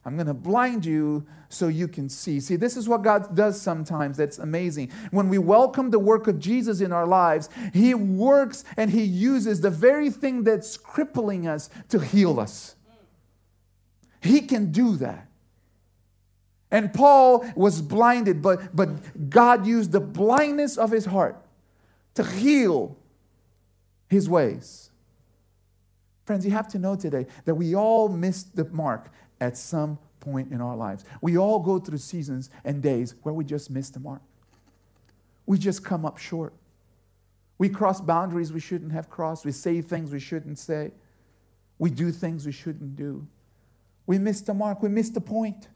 I'm 0.04 0.16
going 0.16 0.26
to 0.26 0.34
blind 0.34 0.84
you 0.84 1.26
so 1.48 1.68
you 1.68 1.86
can 1.86 2.08
see. 2.08 2.40
See, 2.40 2.56
this 2.56 2.76
is 2.76 2.88
what 2.88 3.02
God 3.02 3.34
does 3.36 3.60
sometimes 3.60 4.16
that's 4.16 4.38
amazing. 4.38 4.90
When 5.10 5.28
we 5.28 5.38
welcome 5.38 5.90
the 5.90 5.98
work 5.98 6.26
of 6.26 6.38
Jesus 6.38 6.80
in 6.80 6.92
our 6.92 7.06
lives, 7.06 7.48
He 7.72 7.94
works 7.94 8.64
and 8.76 8.90
He 8.90 9.02
uses 9.02 9.60
the 9.60 9.70
very 9.70 10.10
thing 10.10 10.44
that's 10.44 10.76
crippling 10.76 11.46
us 11.46 11.70
to 11.90 12.00
heal 12.00 12.40
us. 12.40 12.74
He 14.20 14.40
can 14.40 14.72
do 14.72 14.96
that. 14.96 15.28
And 16.72 16.92
Paul 16.92 17.44
was 17.54 17.82
blinded, 17.82 18.40
but, 18.40 18.74
but 18.74 19.30
God 19.30 19.66
used 19.66 19.92
the 19.92 20.00
blindness 20.00 20.78
of 20.78 20.90
his 20.90 21.04
heart 21.04 21.36
to 22.14 22.24
heal 22.24 22.96
his 24.08 24.28
ways. 24.28 24.90
Friends, 26.24 26.46
you 26.46 26.50
have 26.52 26.68
to 26.68 26.78
know 26.78 26.96
today 26.96 27.26
that 27.44 27.54
we 27.54 27.76
all 27.76 28.08
miss 28.08 28.42
the 28.42 28.64
mark 28.64 29.10
at 29.38 29.58
some 29.58 29.98
point 30.18 30.50
in 30.50 30.62
our 30.62 30.74
lives. 30.74 31.04
We 31.20 31.36
all 31.36 31.58
go 31.58 31.78
through 31.78 31.98
seasons 31.98 32.48
and 32.64 32.82
days 32.82 33.16
where 33.22 33.34
we 33.34 33.44
just 33.44 33.70
miss 33.70 33.90
the 33.90 34.00
mark. 34.00 34.22
We 35.44 35.58
just 35.58 35.84
come 35.84 36.06
up 36.06 36.16
short. 36.16 36.54
We 37.58 37.68
cross 37.68 38.00
boundaries 38.00 38.50
we 38.50 38.60
shouldn't 38.60 38.92
have 38.92 39.10
crossed. 39.10 39.44
We 39.44 39.52
say 39.52 39.82
things 39.82 40.10
we 40.10 40.20
shouldn't 40.20 40.58
say. 40.58 40.92
We 41.78 41.90
do 41.90 42.12
things 42.12 42.46
we 42.46 42.52
shouldn't 42.52 42.96
do. 42.96 43.26
We 44.06 44.18
miss 44.18 44.40
the 44.40 44.54
mark. 44.54 44.82
We 44.82 44.88
miss 44.88 45.10
the 45.10 45.20
point. 45.20 45.68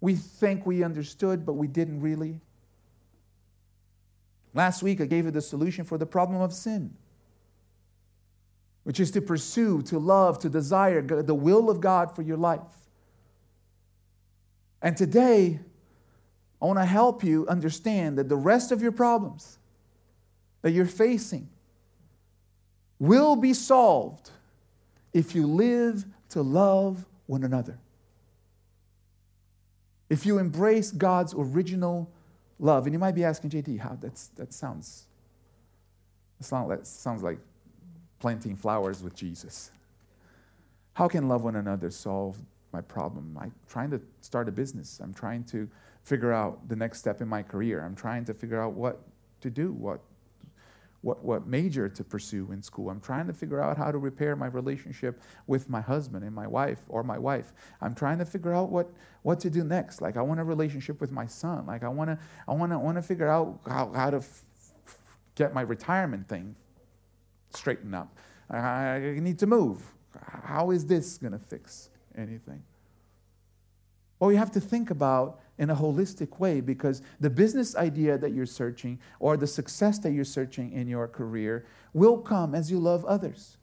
We 0.00 0.14
think 0.14 0.66
we 0.66 0.82
understood, 0.82 1.44
but 1.44 1.54
we 1.54 1.66
didn't 1.66 2.00
really. 2.00 2.40
Last 4.54 4.82
week, 4.82 5.00
I 5.00 5.06
gave 5.06 5.24
you 5.24 5.30
the 5.30 5.40
solution 5.40 5.84
for 5.84 5.98
the 5.98 6.06
problem 6.06 6.40
of 6.40 6.52
sin, 6.52 6.94
which 8.84 9.00
is 9.00 9.10
to 9.12 9.20
pursue, 9.20 9.82
to 9.82 9.98
love, 9.98 10.38
to 10.40 10.48
desire 10.48 11.02
the 11.02 11.34
will 11.34 11.68
of 11.68 11.80
God 11.80 12.14
for 12.14 12.22
your 12.22 12.36
life. 12.36 12.60
And 14.80 14.96
today, 14.96 15.60
I 16.60 16.64
want 16.64 16.78
to 16.78 16.84
help 16.84 17.22
you 17.22 17.46
understand 17.48 18.18
that 18.18 18.28
the 18.28 18.36
rest 18.36 18.72
of 18.72 18.82
your 18.82 18.92
problems, 18.92 19.58
that 20.62 20.72
you're 20.72 20.86
facing 20.86 21.48
will 22.98 23.36
be 23.36 23.54
solved 23.54 24.30
if 25.12 25.34
you 25.34 25.46
live 25.46 26.04
to 26.30 26.42
love 26.42 27.06
one 27.26 27.44
another. 27.44 27.78
If 30.08 30.24
you 30.24 30.38
embrace 30.38 30.90
God's 30.90 31.34
original 31.36 32.10
love, 32.58 32.86
and 32.86 32.92
you 32.92 32.98
might 32.98 33.14
be 33.14 33.24
asking, 33.24 33.50
JD, 33.50 33.80
how 33.80 33.96
that's, 34.00 34.28
that 34.36 34.52
sounds, 34.52 35.06
that 36.40 36.86
sounds 36.86 37.22
like 37.22 37.38
planting 38.18 38.56
flowers 38.56 39.02
with 39.02 39.14
Jesus. 39.14 39.70
How 40.94 41.08
can 41.08 41.28
love 41.28 41.44
one 41.44 41.56
another 41.56 41.90
solve 41.90 42.38
my 42.72 42.80
problem? 42.80 43.38
I'm 43.40 43.54
trying 43.68 43.90
to 43.90 44.00
start 44.20 44.48
a 44.48 44.52
business. 44.52 45.00
I'm 45.02 45.14
trying 45.14 45.44
to 45.44 45.68
figure 46.02 46.32
out 46.32 46.68
the 46.68 46.76
next 46.76 46.98
step 46.98 47.20
in 47.20 47.28
my 47.28 47.42
career. 47.42 47.84
I'm 47.84 47.94
trying 47.94 48.24
to 48.24 48.34
figure 48.34 48.60
out 48.60 48.72
what 48.72 49.02
to 49.42 49.50
do, 49.50 49.72
what 49.72 50.00
what, 51.02 51.24
what 51.24 51.46
major 51.46 51.88
to 51.88 52.04
pursue 52.04 52.50
in 52.52 52.62
school. 52.62 52.90
I'm 52.90 53.00
trying 53.00 53.26
to 53.28 53.32
figure 53.32 53.62
out 53.62 53.76
how 53.76 53.90
to 53.90 53.98
repair 53.98 54.34
my 54.34 54.46
relationship 54.46 55.20
with 55.46 55.68
my 55.70 55.80
husband 55.80 56.24
and 56.24 56.34
my 56.34 56.46
wife 56.46 56.80
or 56.88 57.02
my 57.04 57.18
wife. 57.18 57.52
I'm 57.80 57.94
trying 57.94 58.18
to 58.18 58.24
figure 58.24 58.52
out 58.52 58.70
what, 58.70 58.90
what 59.22 59.38
to 59.40 59.50
do 59.50 59.62
next. 59.62 60.00
Like 60.00 60.16
I 60.16 60.22
want 60.22 60.40
a 60.40 60.44
relationship 60.44 61.00
with 61.00 61.12
my 61.12 61.26
son. 61.26 61.66
Like 61.66 61.84
I 61.84 61.88
want 61.88 62.10
to 62.10 62.18
I 62.48 62.52
want 62.52 62.96
to 62.96 63.02
figure 63.02 63.28
out 63.28 63.60
how, 63.66 63.92
how 63.92 64.10
to 64.10 64.18
f- 64.18 64.42
get 65.36 65.54
my 65.54 65.62
retirement 65.62 66.28
thing 66.28 66.56
straightened 67.54 67.94
up. 67.94 68.16
I, 68.50 69.18
need 69.20 69.38
to 69.40 69.46
move. 69.46 69.82
How 70.20 70.70
is 70.70 70.86
this 70.86 71.18
going 71.18 71.32
to 71.32 71.38
fix 71.38 71.90
anything? 72.16 72.62
Well, 74.18 74.32
you 74.32 74.38
have 74.38 74.50
to 74.52 74.60
think 74.60 74.90
about 74.90 75.40
in 75.58 75.70
a 75.70 75.76
holistic 75.76 76.38
way 76.38 76.60
because 76.60 77.02
the 77.20 77.30
business 77.30 77.76
idea 77.76 78.16
that 78.16 78.32
you're 78.32 78.46
searching 78.46 78.98
or 79.18 79.36
the 79.36 79.46
success 79.46 79.98
that 79.98 80.12
you're 80.12 80.24
searching 80.24 80.72
in 80.72 80.86
your 80.86 81.08
career 81.08 81.66
will 81.92 82.18
come 82.18 82.54
as 82.54 82.70
you 82.70 82.78
love 82.78 83.04
others. 83.04 83.56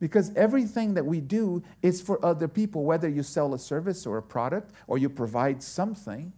Because 0.00 0.34
everything 0.34 0.94
that 0.94 1.06
we 1.06 1.20
do 1.20 1.62
is 1.80 2.02
for 2.02 2.22
other 2.24 2.48
people, 2.48 2.84
whether 2.84 3.08
you 3.08 3.22
sell 3.22 3.54
a 3.54 3.58
service 3.58 4.06
or 4.06 4.18
a 4.18 4.22
product 4.22 4.72
or 4.86 4.98
you 4.98 5.08
provide 5.08 5.62
something, 5.62 6.32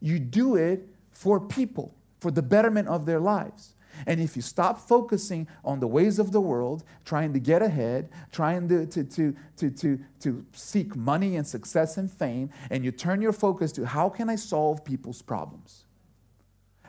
you 0.00 0.18
do 0.18 0.54
it 0.54 0.88
for 1.10 1.40
people, 1.40 1.94
for 2.20 2.30
the 2.30 2.42
betterment 2.42 2.88
of 2.88 3.06
their 3.06 3.20
lives. 3.20 3.74
And 4.06 4.20
if 4.20 4.36
you 4.36 4.42
stop 4.42 4.78
focusing 4.78 5.48
on 5.64 5.80
the 5.80 5.86
ways 5.86 6.18
of 6.18 6.32
the 6.32 6.40
world, 6.40 6.84
trying 7.04 7.32
to 7.32 7.38
get 7.38 7.62
ahead, 7.62 8.08
trying 8.32 8.68
to, 8.68 8.86
to, 8.86 9.04
to, 9.04 9.36
to, 9.56 9.70
to, 9.70 10.00
to 10.20 10.46
seek 10.52 10.96
money 10.96 11.36
and 11.36 11.46
success 11.46 11.96
and 11.96 12.10
fame, 12.10 12.50
and 12.70 12.84
you 12.84 12.90
turn 12.90 13.20
your 13.20 13.32
focus 13.32 13.72
to 13.72 13.86
how 13.86 14.08
can 14.08 14.28
I 14.28 14.36
solve 14.36 14.84
people's 14.84 15.22
problems? 15.22 15.84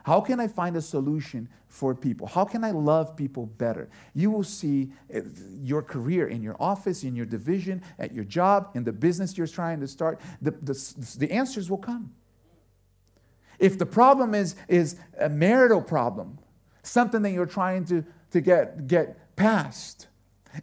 How 0.03 0.19
can 0.21 0.39
I 0.39 0.47
find 0.47 0.75
a 0.75 0.81
solution 0.81 1.47
for 1.67 1.93
people? 1.93 2.27
How 2.27 2.43
can 2.43 2.63
I 2.63 2.71
love 2.71 3.15
people 3.15 3.45
better? 3.45 3.89
You 4.13 4.31
will 4.31 4.43
see 4.43 4.91
eh, 5.11 5.21
your 5.61 5.81
career 5.81 6.27
in 6.27 6.41
your 6.41 6.55
office, 6.59 7.03
in 7.03 7.15
your 7.15 7.25
division, 7.25 7.83
at 7.99 8.13
your 8.13 8.23
job, 8.23 8.71
in 8.73 8.83
the 8.83 8.91
business 8.91 9.37
you're 9.37 9.47
trying 9.47 9.79
to 9.79 9.87
start, 9.87 10.19
the, 10.41 10.51
the, 10.51 11.17
the 11.19 11.31
answers 11.31 11.69
will 11.69 11.77
come. 11.77 12.13
If 13.59 13.77
the 13.77 13.85
problem 13.85 14.33
is, 14.33 14.55
is 14.67 14.95
a 15.19 15.29
marital 15.29 15.81
problem, 15.81 16.39
something 16.83 17.21
that 17.21 17.31
you're 17.31 17.45
trying 17.45 17.85
to, 17.85 18.03
to 18.31 18.41
get, 18.41 18.87
get 18.87 19.35
past. 19.35 20.07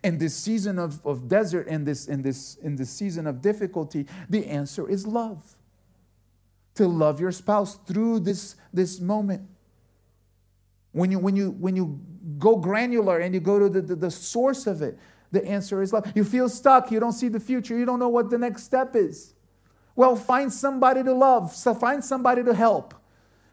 In 0.04 0.18
this 0.18 0.35
season 0.35 0.78
of, 0.78 1.04
of 1.07 1.28
desert, 1.28 1.66
in 1.66 1.85
this, 1.85 2.07
in, 2.07 2.22
this, 2.22 2.57
in 2.57 2.76
this 2.76 2.90
season 2.90 3.26
of 3.26 3.40
difficulty, 3.40 4.07
the 4.28 4.46
answer 4.46 4.88
is 4.88 5.07
love. 5.07 5.57
To 6.74 6.87
love 6.87 7.20
your 7.20 7.33
spouse 7.33 7.76
through 7.87 8.20
this, 8.20 8.57
this 8.72 9.00
moment. 9.00 9.48
When 10.92 11.11
you, 11.11 11.18
when, 11.18 11.37
you, 11.37 11.50
when 11.52 11.74
you 11.74 12.00
go 12.38 12.57
granular 12.57 13.18
and 13.18 13.35
you 13.35 13.40
go 13.40 13.59
to 13.59 13.68
the, 13.68 13.81
the, 13.81 13.96
the 13.96 14.11
source 14.11 14.66
of 14.66 14.83
it, 14.83 14.98
the 15.31 15.44
answer 15.44 15.83
is 15.83 15.92
love. 15.92 16.11
You 16.14 16.24
feel 16.24 16.48
stuck, 16.48 16.90
you 16.90 17.00
don't 17.00 17.12
see 17.12 17.28
the 17.28 17.40
future, 17.40 17.76
you 17.76 17.85
don't 17.85 17.98
know 17.98 18.09
what 18.09 18.31
the 18.31 18.38
next 18.38 18.64
step 18.64 18.94
is. 18.96 19.35
Well, 19.94 20.16
find 20.16 20.52
somebody 20.52 21.02
to 21.02 21.12
love, 21.12 21.54
so 21.54 21.74
find 21.74 22.04
somebody 22.04 22.44
to 22.44 22.54
help. 22.54 22.94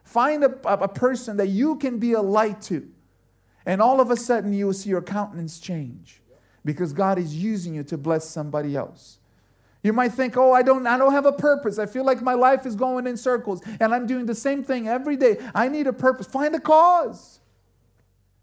Find 0.06 0.44
a, 0.44 0.52
a 0.72 0.88
person 0.88 1.38
that 1.38 1.48
you 1.48 1.76
can 1.78 1.98
be 1.98 2.14
a 2.14 2.22
light 2.22 2.62
to. 2.64 2.88
And 3.66 3.82
all 3.82 4.00
of 4.00 4.12
a 4.12 4.16
sudden, 4.16 4.54
you 4.54 4.68
will 4.68 4.74
see 4.74 4.92
your 4.92 5.02
countenance 5.02 5.60
change 5.60 6.22
because 6.64 6.94
God 6.94 7.18
is 7.18 7.36
using 7.36 7.74
you 7.74 7.84
to 7.84 7.98
bless 7.98 8.30
somebody 8.30 8.76
else. 8.76 9.18
You 9.82 9.94
might 9.94 10.14
think, 10.14 10.38
oh, 10.38 10.52
I 10.52 10.62
don't, 10.62 10.86
I 10.86 10.98
don't 10.98 11.12
have 11.12 11.26
a 11.26 11.32
purpose. 11.32 11.80
I 11.80 11.88
feel 11.88 12.06
like 12.06 12.22
my 12.22 12.36
life 12.36 12.66
is 12.66 12.76
going 12.76 13.08
in 13.08 13.18
circles 13.18 13.62
and 13.80 13.94
I'm 13.94 14.06
doing 14.06 14.28
the 14.28 14.36
same 14.36 14.64
thing 14.64 14.88
every 14.88 15.18
day. 15.18 15.38
I 15.54 15.68
need 15.68 15.88
a 15.88 15.94
purpose. 15.94 16.28
Find 16.28 16.56
a 16.56 16.60
cause. 16.60 17.40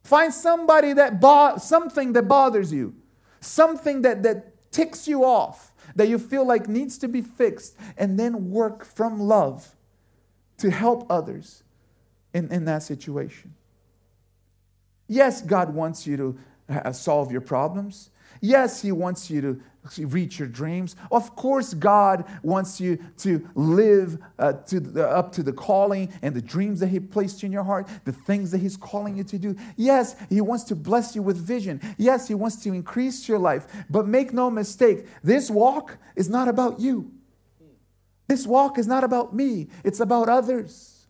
Find 0.02 0.34
somebody 0.34 0.92
that 0.94 1.20
bo- 1.20 1.56
something 1.58 2.12
that 2.14 2.26
bothers 2.28 2.72
you, 2.72 2.94
something 3.40 4.02
that, 4.02 4.24
that 4.24 4.72
ticks 4.72 5.06
you 5.06 5.24
off, 5.24 5.74
that 5.94 6.08
you 6.08 6.18
feel 6.18 6.44
like 6.44 6.68
needs 6.68 6.98
to 6.98 7.08
be 7.08 7.22
fixed, 7.22 7.76
and 7.96 8.18
then 8.18 8.50
work 8.50 8.84
from 8.84 9.20
love 9.20 9.76
to 10.62 10.70
help 10.70 11.04
others 11.10 11.64
in, 12.32 12.50
in 12.52 12.64
that 12.66 12.84
situation. 12.84 13.52
Yes, 15.08 15.42
God 15.42 15.74
wants 15.74 16.06
you 16.06 16.16
to 16.16 16.38
uh, 16.68 16.92
solve 16.92 17.32
your 17.32 17.40
problems. 17.40 18.10
Yes, 18.40 18.80
He 18.80 18.92
wants 18.92 19.28
you 19.28 19.40
to 19.40 19.60
reach 20.06 20.38
your 20.38 20.46
dreams. 20.46 20.94
Of 21.10 21.34
course, 21.34 21.74
God 21.74 22.24
wants 22.44 22.80
you 22.80 23.00
to 23.18 23.48
live 23.56 24.18
uh, 24.38 24.52
to 24.68 24.78
the, 24.78 25.08
up 25.08 25.32
to 25.32 25.42
the 25.42 25.52
calling 25.52 26.12
and 26.22 26.32
the 26.32 26.40
dreams 26.40 26.78
that 26.78 26.86
He 26.86 27.00
placed 27.00 27.42
in 27.42 27.50
your 27.50 27.64
heart, 27.64 27.88
the 28.04 28.12
things 28.12 28.52
that 28.52 28.58
He's 28.58 28.76
calling 28.76 29.16
you 29.16 29.24
to 29.24 29.38
do. 29.38 29.56
Yes, 29.76 30.14
He 30.28 30.40
wants 30.40 30.62
to 30.64 30.76
bless 30.76 31.16
you 31.16 31.22
with 31.22 31.36
vision. 31.36 31.80
Yes, 31.98 32.28
He 32.28 32.34
wants 32.34 32.62
to 32.62 32.72
increase 32.72 33.28
your 33.28 33.40
life. 33.40 33.66
But 33.90 34.06
make 34.06 34.32
no 34.32 34.48
mistake, 34.48 35.06
this 35.24 35.50
walk 35.50 35.98
is 36.14 36.28
not 36.28 36.46
about 36.46 36.78
you. 36.78 37.10
This 38.32 38.46
walk 38.46 38.78
is 38.78 38.86
not 38.86 39.04
about 39.04 39.34
me, 39.34 39.68
it's 39.84 40.00
about 40.00 40.30
others. 40.30 41.04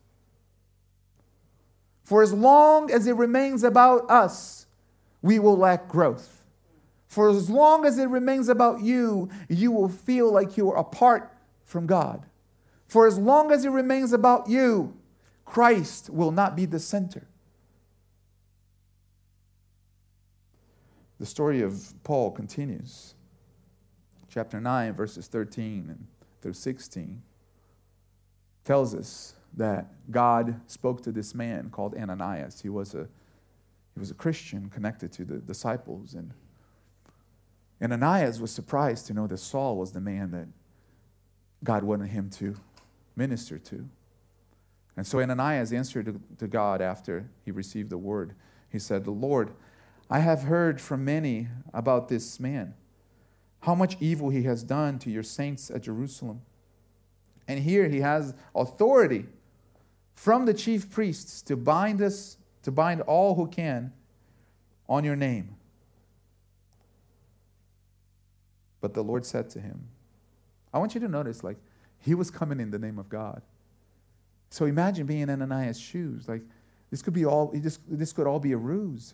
For 2.03 2.21
as 2.21 2.33
long 2.33 2.91
as 2.91 3.07
it 3.07 3.15
remains 3.15 3.63
about 3.63 4.11
us, 4.11 4.65
we 5.21 5.39
will 5.39 5.55
lack 5.55 5.87
growth. 5.87 6.43
For 7.07 7.29
as 7.29 7.49
long 7.49 7.85
as 7.85 7.97
it 7.97 8.09
remains 8.09 8.49
about 8.49 8.81
you, 8.81 9.29
you 9.47 9.71
will 9.71 9.87
feel 9.87 10.33
like 10.33 10.57
you 10.57 10.69
are 10.69 10.77
apart 10.77 11.33
from 11.63 11.85
God. 11.85 12.25
For 12.89 13.07
as 13.07 13.17
long 13.17 13.53
as 13.53 13.63
it 13.63 13.69
remains 13.69 14.11
about 14.11 14.49
you, 14.49 14.93
Christ 15.45 16.09
will 16.09 16.31
not 16.31 16.57
be 16.57 16.65
the 16.65 16.77
center. 16.77 17.25
The 21.21 21.25
story 21.25 21.61
of 21.61 21.93
Paul 22.03 22.31
continues. 22.31 23.15
Chapter 24.27 24.59
9, 24.59 24.91
verses 24.91 25.27
13 25.27 25.85
and 25.87 26.07
through 26.43 26.53
16 26.53 27.23
tells 28.65 28.93
us 28.93 29.33
that 29.55 29.87
God 30.11 30.59
spoke 30.67 31.01
to 31.03 31.11
this 31.11 31.33
man 31.33 31.69
called 31.69 31.95
Ananias. 31.95 32.61
He 32.61 32.69
was 32.69 32.93
a, 32.93 33.07
he 33.93 33.99
was 33.99 34.11
a 34.11 34.13
Christian 34.13 34.69
connected 34.69 35.11
to 35.13 35.25
the 35.25 35.37
disciples. 35.37 36.13
And 36.13 36.33
Ananias 37.81 38.41
was 38.41 38.51
surprised 38.51 39.07
to 39.07 39.13
know 39.13 39.25
that 39.27 39.37
Saul 39.37 39.77
was 39.77 39.93
the 39.93 40.01
man 40.01 40.31
that 40.31 40.47
God 41.63 41.83
wanted 41.83 42.09
him 42.09 42.29
to 42.31 42.55
minister 43.15 43.57
to. 43.57 43.87
And 44.97 45.07
so 45.07 45.21
Ananias 45.21 45.71
answered 45.71 46.05
to, 46.05 46.21
to 46.37 46.47
God 46.47 46.81
after 46.81 47.29
he 47.45 47.51
received 47.51 47.89
the 47.89 47.97
word. 47.97 48.33
He 48.69 48.79
said, 48.79 49.05
The 49.05 49.11
Lord, 49.11 49.51
I 50.09 50.19
have 50.19 50.43
heard 50.43 50.81
from 50.81 51.05
many 51.05 51.47
about 51.73 52.09
this 52.09 52.39
man 52.39 52.73
how 53.63 53.73
much 53.73 53.95
evil 54.01 54.29
he 54.29 54.43
has 54.43 54.61
done 54.61 54.99
to 54.99 55.09
your 55.09 55.23
saints 55.23 55.71
at 55.71 55.81
Jerusalem. 55.81 56.41
And 57.47 57.59
here 57.59 57.87
he 57.87 58.01
has 58.01 58.33
authority 58.53 59.25
from 60.15 60.45
the 60.45 60.53
chief 60.53 60.89
priests 60.89 61.41
to 61.43 61.55
bind 61.55 62.01
us, 62.01 62.37
to 62.63 62.71
bind 62.71 63.01
all 63.01 63.35
who 63.35 63.47
can 63.47 63.93
on 64.89 65.05
your 65.05 65.15
name. 65.15 65.55
But 68.81 68.93
the 68.93 69.03
Lord 69.03 69.25
said 69.25 69.49
to 69.51 69.61
him, 69.61 69.87
I 70.73 70.79
want 70.79 70.93
you 70.93 70.99
to 70.99 71.07
notice, 71.07 71.41
like, 71.41 71.57
he 71.99 72.15
was 72.15 72.29
coming 72.29 72.59
in 72.59 72.69
the 72.69 72.79
name 72.79 72.99
of 72.99 73.07
God. 73.07 73.41
So 74.49 74.65
imagine 74.65 75.05
being 75.05 75.21
in 75.21 75.29
Ananias' 75.29 75.79
shoes. 75.79 76.27
Like, 76.27 76.41
this 76.91 77.01
could 77.01 77.13
be 77.13 77.25
all, 77.25 77.51
this, 77.53 77.79
this 77.87 78.11
could 78.11 78.27
all 78.27 78.39
be 78.39 78.51
a 78.51 78.57
ruse. 78.57 79.13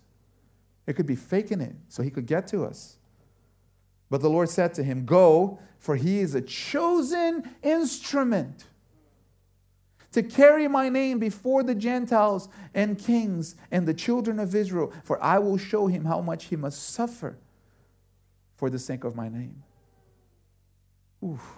It 0.88 0.94
could 0.94 1.06
be 1.06 1.16
faking 1.16 1.62
it 1.62 1.76
so 1.88 2.02
he 2.02 2.10
could 2.10 2.26
get 2.26 2.48
to 2.48 2.64
us. 2.66 2.99
But 4.10 4.22
the 4.22 4.30
Lord 4.30 4.50
said 4.50 4.74
to 4.76 4.84
him, 4.84 5.06
Go, 5.06 5.60
for 5.80 5.96
he 5.96 6.20
is 6.20 6.36
a 6.36 6.42
chosen 6.42 7.56
instrument 7.62 8.66
to 10.12 10.24
carry 10.24 10.68
my 10.68 10.90
name 10.90 11.20
before 11.20 11.64
the 11.64 11.76
Gentiles 11.76 12.50
and 12.74 12.98
kings 12.98 13.56
and 13.72 13.88
the 13.88 13.94
children 13.94 14.40
of 14.40 14.56
Israel, 14.56 14.92
for 15.04 15.22
I 15.24 15.38
will 15.40 15.58
show 15.58 15.88
him 15.88 16.06
how 16.06 16.22
much 16.22 16.46
he 16.46 16.56
must 16.56 16.90
suffer 16.90 17.38
for 18.58 18.70
the 18.70 18.80
sake 18.80 19.04
of 19.04 19.16
my 19.16 19.30
name. 19.30 19.64
Oof. 21.24 21.56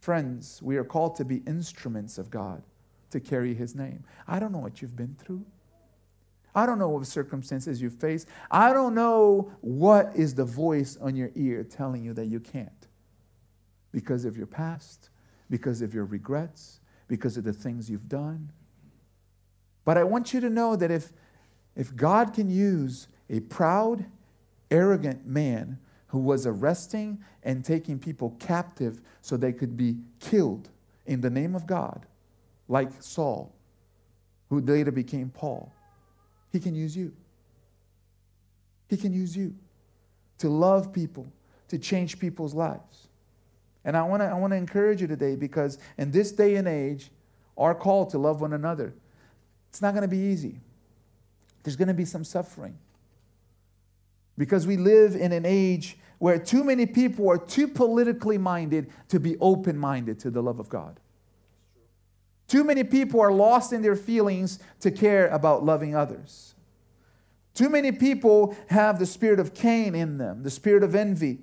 Friends, 0.00 0.62
we 0.62 0.76
are 0.76 0.84
called 0.84 1.16
to 1.16 1.24
be 1.24 1.42
instruments 1.46 2.16
of 2.16 2.30
God 2.30 2.62
to 3.10 3.20
carry 3.20 3.54
his 3.54 3.74
name. 3.74 4.04
I 4.26 4.38
don't 4.38 4.52
know 4.52 4.58
what 4.58 4.80
you've 4.80 4.96
been 4.96 5.16
through. 5.18 5.44
I 6.58 6.66
don't 6.66 6.80
know 6.80 6.88
what 6.88 7.06
circumstances 7.06 7.80
you 7.80 7.88
face. 7.88 8.26
I 8.50 8.72
don't 8.72 8.92
know 8.92 9.52
what 9.60 10.10
is 10.16 10.34
the 10.34 10.44
voice 10.44 10.98
on 11.00 11.14
your 11.14 11.30
ear 11.36 11.62
telling 11.62 12.02
you 12.02 12.12
that 12.14 12.26
you 12.26 12.40
can't 12.40 12.88
because 13.92 14.24
of 14.24 14.36
your 14.36 14.48
past, 14.48 15.10
because 15.48 15.82
of 15.82 15.94
your 15.94 16.04
regrets, 16.04 16.80
because 17.06 17.36
of 17.36 17.44
the 17.44 17.52
things 17.52 17.88
you've 17.88 18.08
done. 18.08 18.50
But 19.84 19.98
I 19.98 20.02
want 20.02 20.34
you 20.34 20.40
to 20.40 20.50
know 20.50 20.74
that 20.74 20.90
if, 20.90 21.12
if 21.76 21.94
God 21.94 22.34
can 22.34 22.50
use 22.50 23.06
a 23.30 23.38
proud, 23.38 24.06
arrogant 24.68 25.24
man 25.24 25.78
who 26.08 26.18
was 26.18 26.44
arresting 26.44 27.22
and 27.44 27.64
taking 27.64 28.00
people 28.00 28.34
captive 28.40 29.00
so 29.20 29.36
they 29.36 29.52
could 29.52 29.76
be 29.76 29.98
killed 30.18 30.70
in 31.06 31.20
the 31.20 31.30
name 31.30 31.54
of 31.54 31.68
God, 31.68 32.04
like 32.66 32.90
Saul, 32.98 33.54
who 34.48 34.60
later 34.60 34.90
became 34.90 35.30
Paul, 35.30 35.72
he 36.52 36.60
can 36.60 36.74
use 36.74 36.96
you. 36.96 37.12
He 38.88 38.96
can 38.96 39.12
use 39.12 39.36
you 39.36 39.54
to 40.38 40.48
love 40.48 40.92
people, 40.92 41.26
to 41.68 41.78
change 41.78 42.18
people's 42.18 42.54
lives. 42.54 43.08
And 43.84 43.96
I 43.96 44.02
want 44.02 44.22
to 44.22 44.26
I 44.26 44.34
want 44.34 44.52
to 44.52 44.56
encourage 44.56 45.00
you 45.00 45.06
today 45.06 45.36
because 45.36 45.78
in 45.96 46.10
this 46.10 46.32
day 46.32 46.56
and 46.56 46.66
age, 46.66 47.10
our 47.56 47.74
call 47.74 48.06
to 48.06 48.18
love 48.18 48.40
one 48.40 48.52
another, 48.52 48.94
it's 49.68 49.82
not 49.82 49.92
going 49.92 50.02
to 50.02 50.08
be 50.08 50.18
easy. 50.18 50.60
There's 51.62 51.76
going 51.76 51.88
to 51.88 51.94
be 51.94 52.04
some 52.04 52.24
suffering. 52.24 52.78
Because 54.36 54.66
we 54.66 54.76
live 54.76 55.16
in 55.16 55.32
an 55.32 55.44
age 55.44 55.98
where 56.18 56.38
too 56.38 56.64
many 56.64 56.86
people 56.86 57.28
are 57.28 57.38
too 57.38 57.68
politically 57.68 58.38
minded 58.38 58.90
to 59.08 59.20
be 59.20 59.36
open 59.38 59.76
minded 59.76 60.18
to 60.20 60.30
the 60.30 60.42
love 60.42 60.60
of 60.60 60.68
God. 60.68 61.00
Too 62.48 62.64
many 62.64 62.82
people 62.82 63.20
are 63.20 63.30
lost 63.30 63.72
in 63.72 63.82
their 63.82 63.94
feelings 63.94 64.58
to 64.80 64.90
care 64.90 65.28
about 65.28 65.64
loving 65.64 65.94
others. 65.94 66.54
Too 67.54 67.68
many 67.68 67.92
people 67.92 68.56
have 68.68 68.98
the 68.98 69.06
spirit 69.06 69.38
of 69.38 69.54
Cain 69.54 69.94
in 69.94 70.18
them, 70.18 70.42
the 70.42 70.50
spirit 70.50 70.82
of 70.82 70.94
envy, 70.94 71.40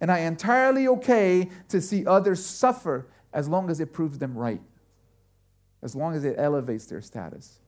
and 0.00 0.10
I 0.10 0.20
am 0.20 0.32
entirely 0.32 0.88
okay 0.88 1.50
to 1.68 1.80
see 1.80 2.06
others 2.06 2.44
suffer 2.44 3.08
as 3.32 3.48
long 3.48 3.68
as 3.68 3.78
it 3.80 3.92
proves 3.92 4.18
them 4.18 4.36
right, 4.36 4.62
as 5.82 5.94
long 5.94 6.14
as 6.14 6.24
it 6.24 6.36
elevates 6.38 6.86
their 6.86 7.02
status. 7.02 7.58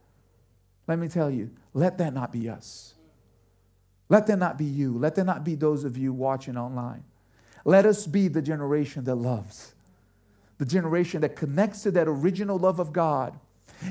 Let 0.86 0.98
me 0.98 1.08
tell 1.08 1.30
you, 1.30 1.50
let 1.74 1.98
that 1.98 2.14
not 2.14 2.32
be 2.32 2.48
us. 2.48 2.94
Let 4.08 4.26
that 4.28 4.38
not 4.38 4.56
be 4.56 4.64
you. 4.64 4.96
Let 4.96 5.14
that 5.16 5.24
not 5.24 5.44
be 5.44 5.54
those 5.54 5.84
of 5.84 5.96
you 5.96 6.12
watching 6.12 6.56
online. 6.56 7.04
Let 7.64 7.86
us 7.86 8.06
be 8.06 8.28
the 8.28 8.42
generation 8.42 9.04
that 9.04 9.16
loves, 9.16 9.74
the 10.60 10.66
generation 10.66 11.22
that 11.22 11.36
connects 11.36 11.82
to 11.82 11.90
that 11.90 12.06
original 12.06 12.58
love 12.58 12.78
of 12.80 12.92
God 12.92 13.40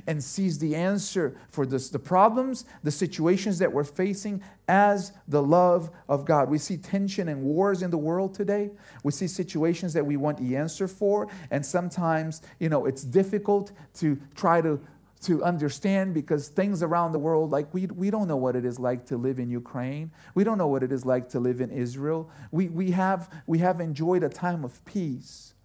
and 0.05 0.23
sees 0.23 0.59
the 0.59 0.75
answer 0.75 1.35
for 1.49 1.65
this, 1.65 1.89
the 1.89 1.97
problems, 1.97 2.63
the 2.83 2.91
situations 2.91 3.57
that 3.57 3.73
we're 3.73 3.83
facing 3.83 4.43
as 4.67 5.11
the 5.27 5.41
love 5.41 5.89
of 6.07 6.25
God. 6.25 6.47
We 6.47 6.59
see 6.59 6.77
tension 6.77 7.27
and 7.27 7.41
wars 7.41 7.81
in 7.81 7.89
the 7.89 7.97
world 7.97 8.35
today. 8.35 8.69
We 9.03 9.11
see 9.11 9.25
situations 9.25 9.93
that 9.93 10.05
we 10.05 10.15
want 10.15 10.37
the 10.37 10.55
answer 10.55 10.87
for, 10.87 11.27
and 11.49 11.65
sometimes, 11.65 12.43
you 12.59 12.69
know, 12.69 12.85
it's 12.85 13.03
difficult 13.03 13.71
to 13.95 14.19
try 14.35 14.61
to 14.61 14.79
to 15.21 15.43
understand 15.43 16.13
because 16.13 16.47
things 16.47 16.81
around 16.81 17.11
the 17.11 17.19
world, 17.19 17.51
like 17.51 17.73
we, 17.73 17.87
we 17.87 18.09
don't 18.09 18.27
know 18.27 18.37
what 18.37 18.55
it 18.55 18.63
is 18.63 18.79
like 18.79 19.05
to 19.07 19.17
live 19.17 19.37
in 19.37 19.49
Ukraine. 19.49 20.11
We 20.33 20.45
don't 20.45 20.57
know 20.57 20.67
what 20.67 20.81
it 20.81 20.93
is 20.93 21.05
like 21.05 21.27
to 21.29 21.41
live 21.41 21.59
in 21.59 21.71
Israel. 21.71 22.29
We, 22.51 22.69
we, 22.69 22.91
have, 22.91 23.29
we 23.45 23.57
have 23.57 23.81
enjoyed 23.81 24.23
a 24.23 24.29
time 24.29 24.63
of 24.63 24.85
peace. 24.85 25.55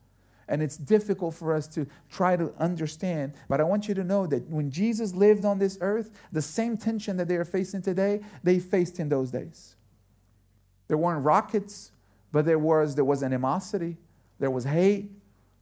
And 0.48 0.62
it's 0.62 0.76
difficult 0.76 1.34
for 1.34 1.54
us 1.54 1.66
to 1.68 1.86
try 2.10 2.36
to 2.36 2.52
understand. 2.58 3.34
But 3.48 3.60
I 3.60 3.64
want 3.64 3.88
you 3.88 3.94
to 3.94 4.04
know 4.04 4.26
that 4.26 4.48
when 4.48 4.70
Jesus 4.70 5.14
lived 5.14 5.44
on 5.44 5.58
this 5.58 5.78
earth, 5.80 6.10
the 6.32 6.42
same 6.42 6.76
tension 6.76 7.16
that 7.16 7.28
they 7.28 7.36
are 7.36 7.44
facing 7.44 7.82
today, 7.82 8.20
they 8.42 8.58
faced 8.58 9.00
in 9.00 9.08
those 9.08 9.30
days. 9.30 9.76
There 10.88 10.98
weren't 10.98 11.24
rockets, 11.24 11.92
but 12.30 12.44
there 12.44 12.58
was, 12.58 12.94
there 12.94 13.04
was 13.04 13.22
animosity, 13.22 13.96
there 14.38 14.50
was 14.50 14.64
hate, 14.64 15.10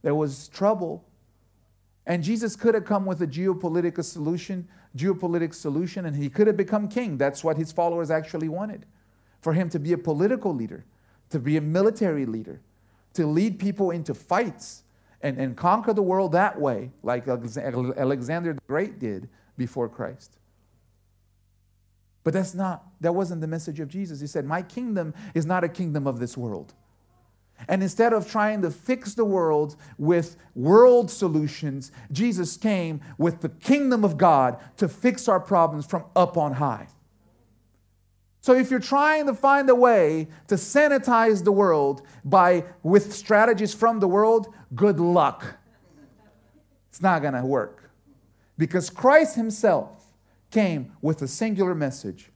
there 0.01 0.15
was 0.15 0.49
trouble. 0.49 1.05
And 2.05 2.21
Jesus 2.21 2.55
could 2.55 2.73
have 2.73 2.83
come 2.83 3.05
with 3.05 3.21
a 3.21 3.27
geopolitical 3.27 4.03
solution, 4.03 4.67
geopolitical 4.97 5.53
solution, 5.53 6.05
and 6.05 6.15
he 6.15 6.29
could 6.29 6.47
have 6.47 6.57
become 6.57 6.89
king. 6.89 7.17
That's 7.17 7.43
what 7.43 7.57
his 7.57 7.71
followers 7.71 8.11
actually 8.11 8.49
wanted. 8.49 8.85
For 9.39 9.53
him 9.53 9.69
to 9.69 9.79
be 9.79 9.93
a 9.93 9.97
political 9.97 10.53
leader, 10.53 10.83
to 11.29 11.39
be 11.39 11.55
a 11.55 11.61
military 11.61 12.25
leader 12.25 12.59
to 13.13 13.25
lead 13.25 13.59
people 13.59 13.91
into 13.91 14.13
fights 14.13 14.83
and, 15.21 15.37
and 15.37 15.55
conquer 15.55 15.93
the 15.93 16.03
world 16.03 16.33
that 16.33 16.59
way, 16.59 16.91
like 17.01 17.27
Alexander 17.27 18.53
the 18.53 18.61
Great 18.67 18.99
did 18.99 19.29
before 19.57 19.87
Christ. 19.87 20.37
But 22.23 22.33
that's 22.33 22.53
not, 22.53 22.85
that 23.01 23.13
wasn't 23.13 23.41
the 23.41 23.47
message 23.47 23.79
of 23.79 23.89
Jesus. 23.89 24.19
He 24.19 24.27
said, 24.27 24.45
My 24.45 24.61
kingdom 24.61 25.13
is 25.33 25.45
not 25.45 25.63
a 25.63 25.69
kingdom 25.69 26.07
of 26.07 26.19
this 26.19 26.37
world. 26.37 26.73
And 27.67 27.83
instead 27.83 28.13
of 28.13 28.29
trying 28.29 28.61
to 28.63 28.71
fix 28.71 29.13
the 29.13 29.25
world 29.25 29.75
with 29.97 30.37
world 30.55 31.09
solutions, 31.11 31.91
Jesus 32.11 32.57
came 32.57 33.01
with 33.17 33.41
the 33.41 33.49
kingdom 33.49 34.03
of 34.03 34.17
God 34.17 34.59
to 34.77 34.89
fix 34.89 35.27
our 35.27 35.39
problems 35.39 35.85
from 35.85 36.05
up 36.15 36.37
on 36.37 36.53
high. 36.53 36.87
So 38.43 38.53
if 38.53 38.69
you're 38.69 38.81
trying 38.81 39.25
to 39.27 39.33
find 39.33 39.69
a 39.69 39.75
way 39.75 40.27
to 40.47 40.55
sanitize 40.55 41.45
the 41.45 41.51
world 41.53 42.01
by 42.25 42.65
with 42.83 43.13
strategies 43.13 43.73
from 43.73 44.01
the 44.01 44.07
world, 44.07 44.53
good 44.75 44.99
luck. 44.99 45.45
It's 46.89 47.01
not 47.01 47.21
going 47.21 47.35
to 47.35 47.45
work. 47.45 47.89
Because 48.57 48.89
Christ 48.89 49.37
himself 49.37 50.13
came 50.51 50.91
with 51.01 51.21
a 51.21 51.27
singular 51.27 51.73
message. 51.73 52.31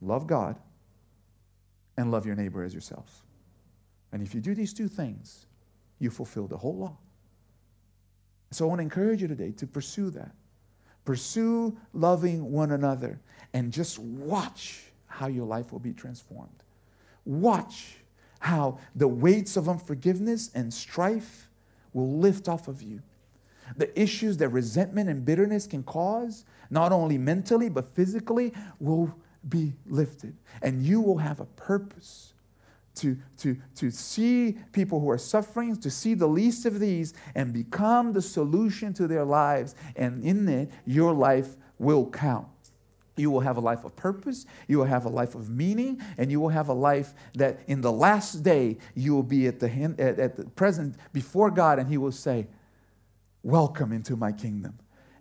Love 0.00 0.26
God 0.26 0.58
and 1.96 2.10
love 2.10 2.26
your 2.26 2.34
neighbor 2.34 2.64
as 2.64 2.74
yourself. 2.74 3.22
And 4.10 4.26
if 4.26 4.34
you 4.34 4.40
do 4.40 4.52
these 4.52 4.74
two 4.74 4.88
things, 4.88 5.46
you 6.00 6.10
fulfill 6.10 6.48
the 6.48 6.56
whole 6.56 6.76
law. 6.76 6.96
So 8.50 8.64
I 8.64 8.68
want 8.68 8.80
to 8.80 8.82
encourage 8.82 9.22
you 9.22 9.28
today 9.28 9.52
to 9.52 9.66
pursue 9.68 10.10
that. 10.10 10.34
Pursue 11.04 11.76
loving 11.92 12.50
one 12.50 12.72
another 12.72 13.20
and 13.54 13.72
just 13.72 14.00
watch 14.00 14.82
how 15.16 15.28
your 15.28 15.46
life 15.46 15.72
will 15.72 15.78
be 15.78 15.92
transformed. 15.92 16.62
Watch 17.24 17.96
how 18.40 18.78
the 18.94 19.08
weights 19.08 19.56
of 19.56 19.68
unforgiveness 19.68 20.50
and 20.54 20.72
strife 20.72 21.48
will 21.92 22.18
lift 22.18 22.48
off 22.48 22.68
of 22.68 22.82
you. 22.82 23.02
The 23.76 23.98
issues 24.00 24.36
that 24.36 24.50
resentment 24.50 25.08
and 25.08 25.24
bitterness 25.24 25.66
can 25.66 25.82
cause, 25.82 26.44
not 26.70 26.92
only 26.92 27.18
mentally 27.18 27.68
but 27.68 27.88
physically, 27.94 28.52
will 28.78 29.14
be 29.48 29.74
lifted. 29.86 30.36
And 30.62 30.82
you 30.82 31.00
will 31.00 31.18
have 31.18 31.40
a 31.40 31.46
purpose 31.46 32.34
to, 32.96 33.16
to, 33.38 33.56
to 33.76 33.90
see 33.90 34.58
people 34.72 35.00
who 35.00 35.10
are 35.10 35.18
suffering, 35.18 35.76
to 35.76 35.90
see 35.90 36.14
the 36.14 36.26
least 36.26 36.66
of 36.66 36.78
these, 36.78 37.14
and 37.34 37.52
become 37.52 38.12
the 38.12 38.22
solution 38.22 38.92
to 38.94 39.06
their 39.06 39.24
lives. 39.24 39.74
And 39.96 40.22
in 40.22 40.48
it, 40.48 40.70
your 40.84 41.12
life 41.12 41.56
will 41.78 42.08
count. 42.10 42.48
You 43.16 43.30
will 43.30 43.40
have 43.40 43.56
a 43.56 43.60
life 43.60 43.84
of 43.84 43.96
purpose, 43.96 44.46
you 44.68 44.78
will 44.78 44.84
have 44.84 45.04
a 45.04 45.08
life 45.08 45.34
of 45.34 45.48
meaning, 45.48 46.00
and 46.18 46.30
you 46.30 46.40
will 46.40 46.50
have 46.50 46.68
a 46.68 46.74
life 46.74 47.14
that 47.34 47.60
in 47.66 47.80
the 47.80 47.92
last 47.92 48.42
day 48.42 48.78
you 48.94 49.14
will 49.14 49.22
be 49.22 49.46
at 49.46 49.58
the, 49.60 49.68
hand, 49.68 49.98
at, 50.00 50.18
at 50.18 50.36
the 50.36 50.44
present 50.44 50.96
before 51.12 51.50
God, 51.50 51.78
and 51.78 51.88
He 51.88 51.96
will 51.96 52.12
say, 52.12 52.46
Welcome 53.42 53.92
into 53.92 54.16
my 54.16 54.32
kingdom. 54.32 54.78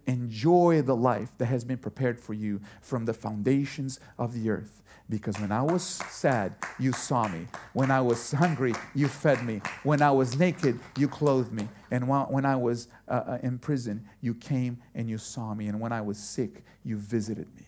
Enjoy 0.07 0.81
the 0.81 0.95
life 0.95 1.29
that 1.37 1.45
has 1.45 1.63
been 1.63 1.77
prepared 1.77 2.19
for 2.19 2.33
you 2.33 2.61
from 2.81 3.05
the 3.05 3.13
foundations 3.13 3.99
of 4.17 4.33
the 4.33 4.49
earth. 4.49 4.81
Because 5.09 5.39
when 5.39 5.51
I 5.51 5.61
was 5.61 5.83
sad, 5.83 6.55
you 6.79 6.91
saw 6.91 7.27
me. 7.27 7.47
When 7.73 7.91
I 7.91 8.01
was 8.01 8.31
hungry, 8.31 8.73
you 8.95 9.07
fed 9.07 9.43
me. 9.45 9.61
When 9.83 10.01
I 10.01 10.09
was 10.11 10.37
naked, 10.37 10.79
you 10.97 11.07
clothed 11.07 11.51
me. 11.51 11.67
And 11.91 12.07
when 12.07 12.45
I 12.45 12.55
was 12.55 12.87
uh, 13.07 13.11
uh, 13.11 13.37
in 13.43 13.59
prison, 13.59 14.07
you 14.21 14.33
came 14.33 14.81
and 14.95 15.07
you 15.07 15.19
saw 15.19 15.53
me. 15.53 15.67
And 15.67 15.79
when 15.79 15.91
I 15.91 16.01
was 16.01 16.17
sick, 16.17 16.63
you 16.83 16.97
visited 16.97 17.47
me. 17.55 17.64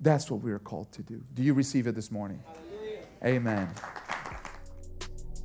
That's 0.00 0.30
what 0.30 0.42
we 0.42 0.52
are 0.52 0.58
called 0.58 0.92
to 0.92 1.02
do. 1.02 1.22
Do 1.34 1.42
you 1.42 1.54
receive 1.54 1.86
it 1.86 1.94
this 1.94 2.10
morning? 2.10 2.42
Hallelujah. 2.46 3.04
Amen. 3.24 3.68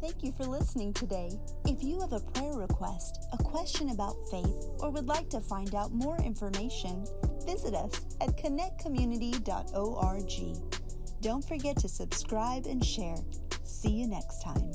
Thank 0.01 0.23
you 0.23 0.33
for 0.33 0.43
listening 0.43 0.91
today. 0.93 1.31
If 1.65 1.81
you 1.83 1.99
have 1.99 2.13
a 2.13 2.19
prayer 2.19 2.53
request, 2.53 3.25
a 3.33 3.37
question 3.37 3.89
about 3.89 4.15
faith, 4.29 4.53
or 4.79 4.91
would 4.91 5.07
like 5.07 5.29
to 5.31 5.41
find 5.41 5.73
out 5.73 5.93
more 5.93 6.21
information, 6.21 7.07
visit 7.45 7.73
us 7.73 8.05
at 8.21 8.37
connectcommunity.org. 8.37 11.21
Don't 11.21 11.47
forget 11.47 11.77
to 11.77 11.89
subscribe 11.89 12.67
and 12.67 12.85
share. 12.85 13.17
See 13.63 13.89
you 13.89 14.07
next 14.07 14.43
time. 14.43 14.71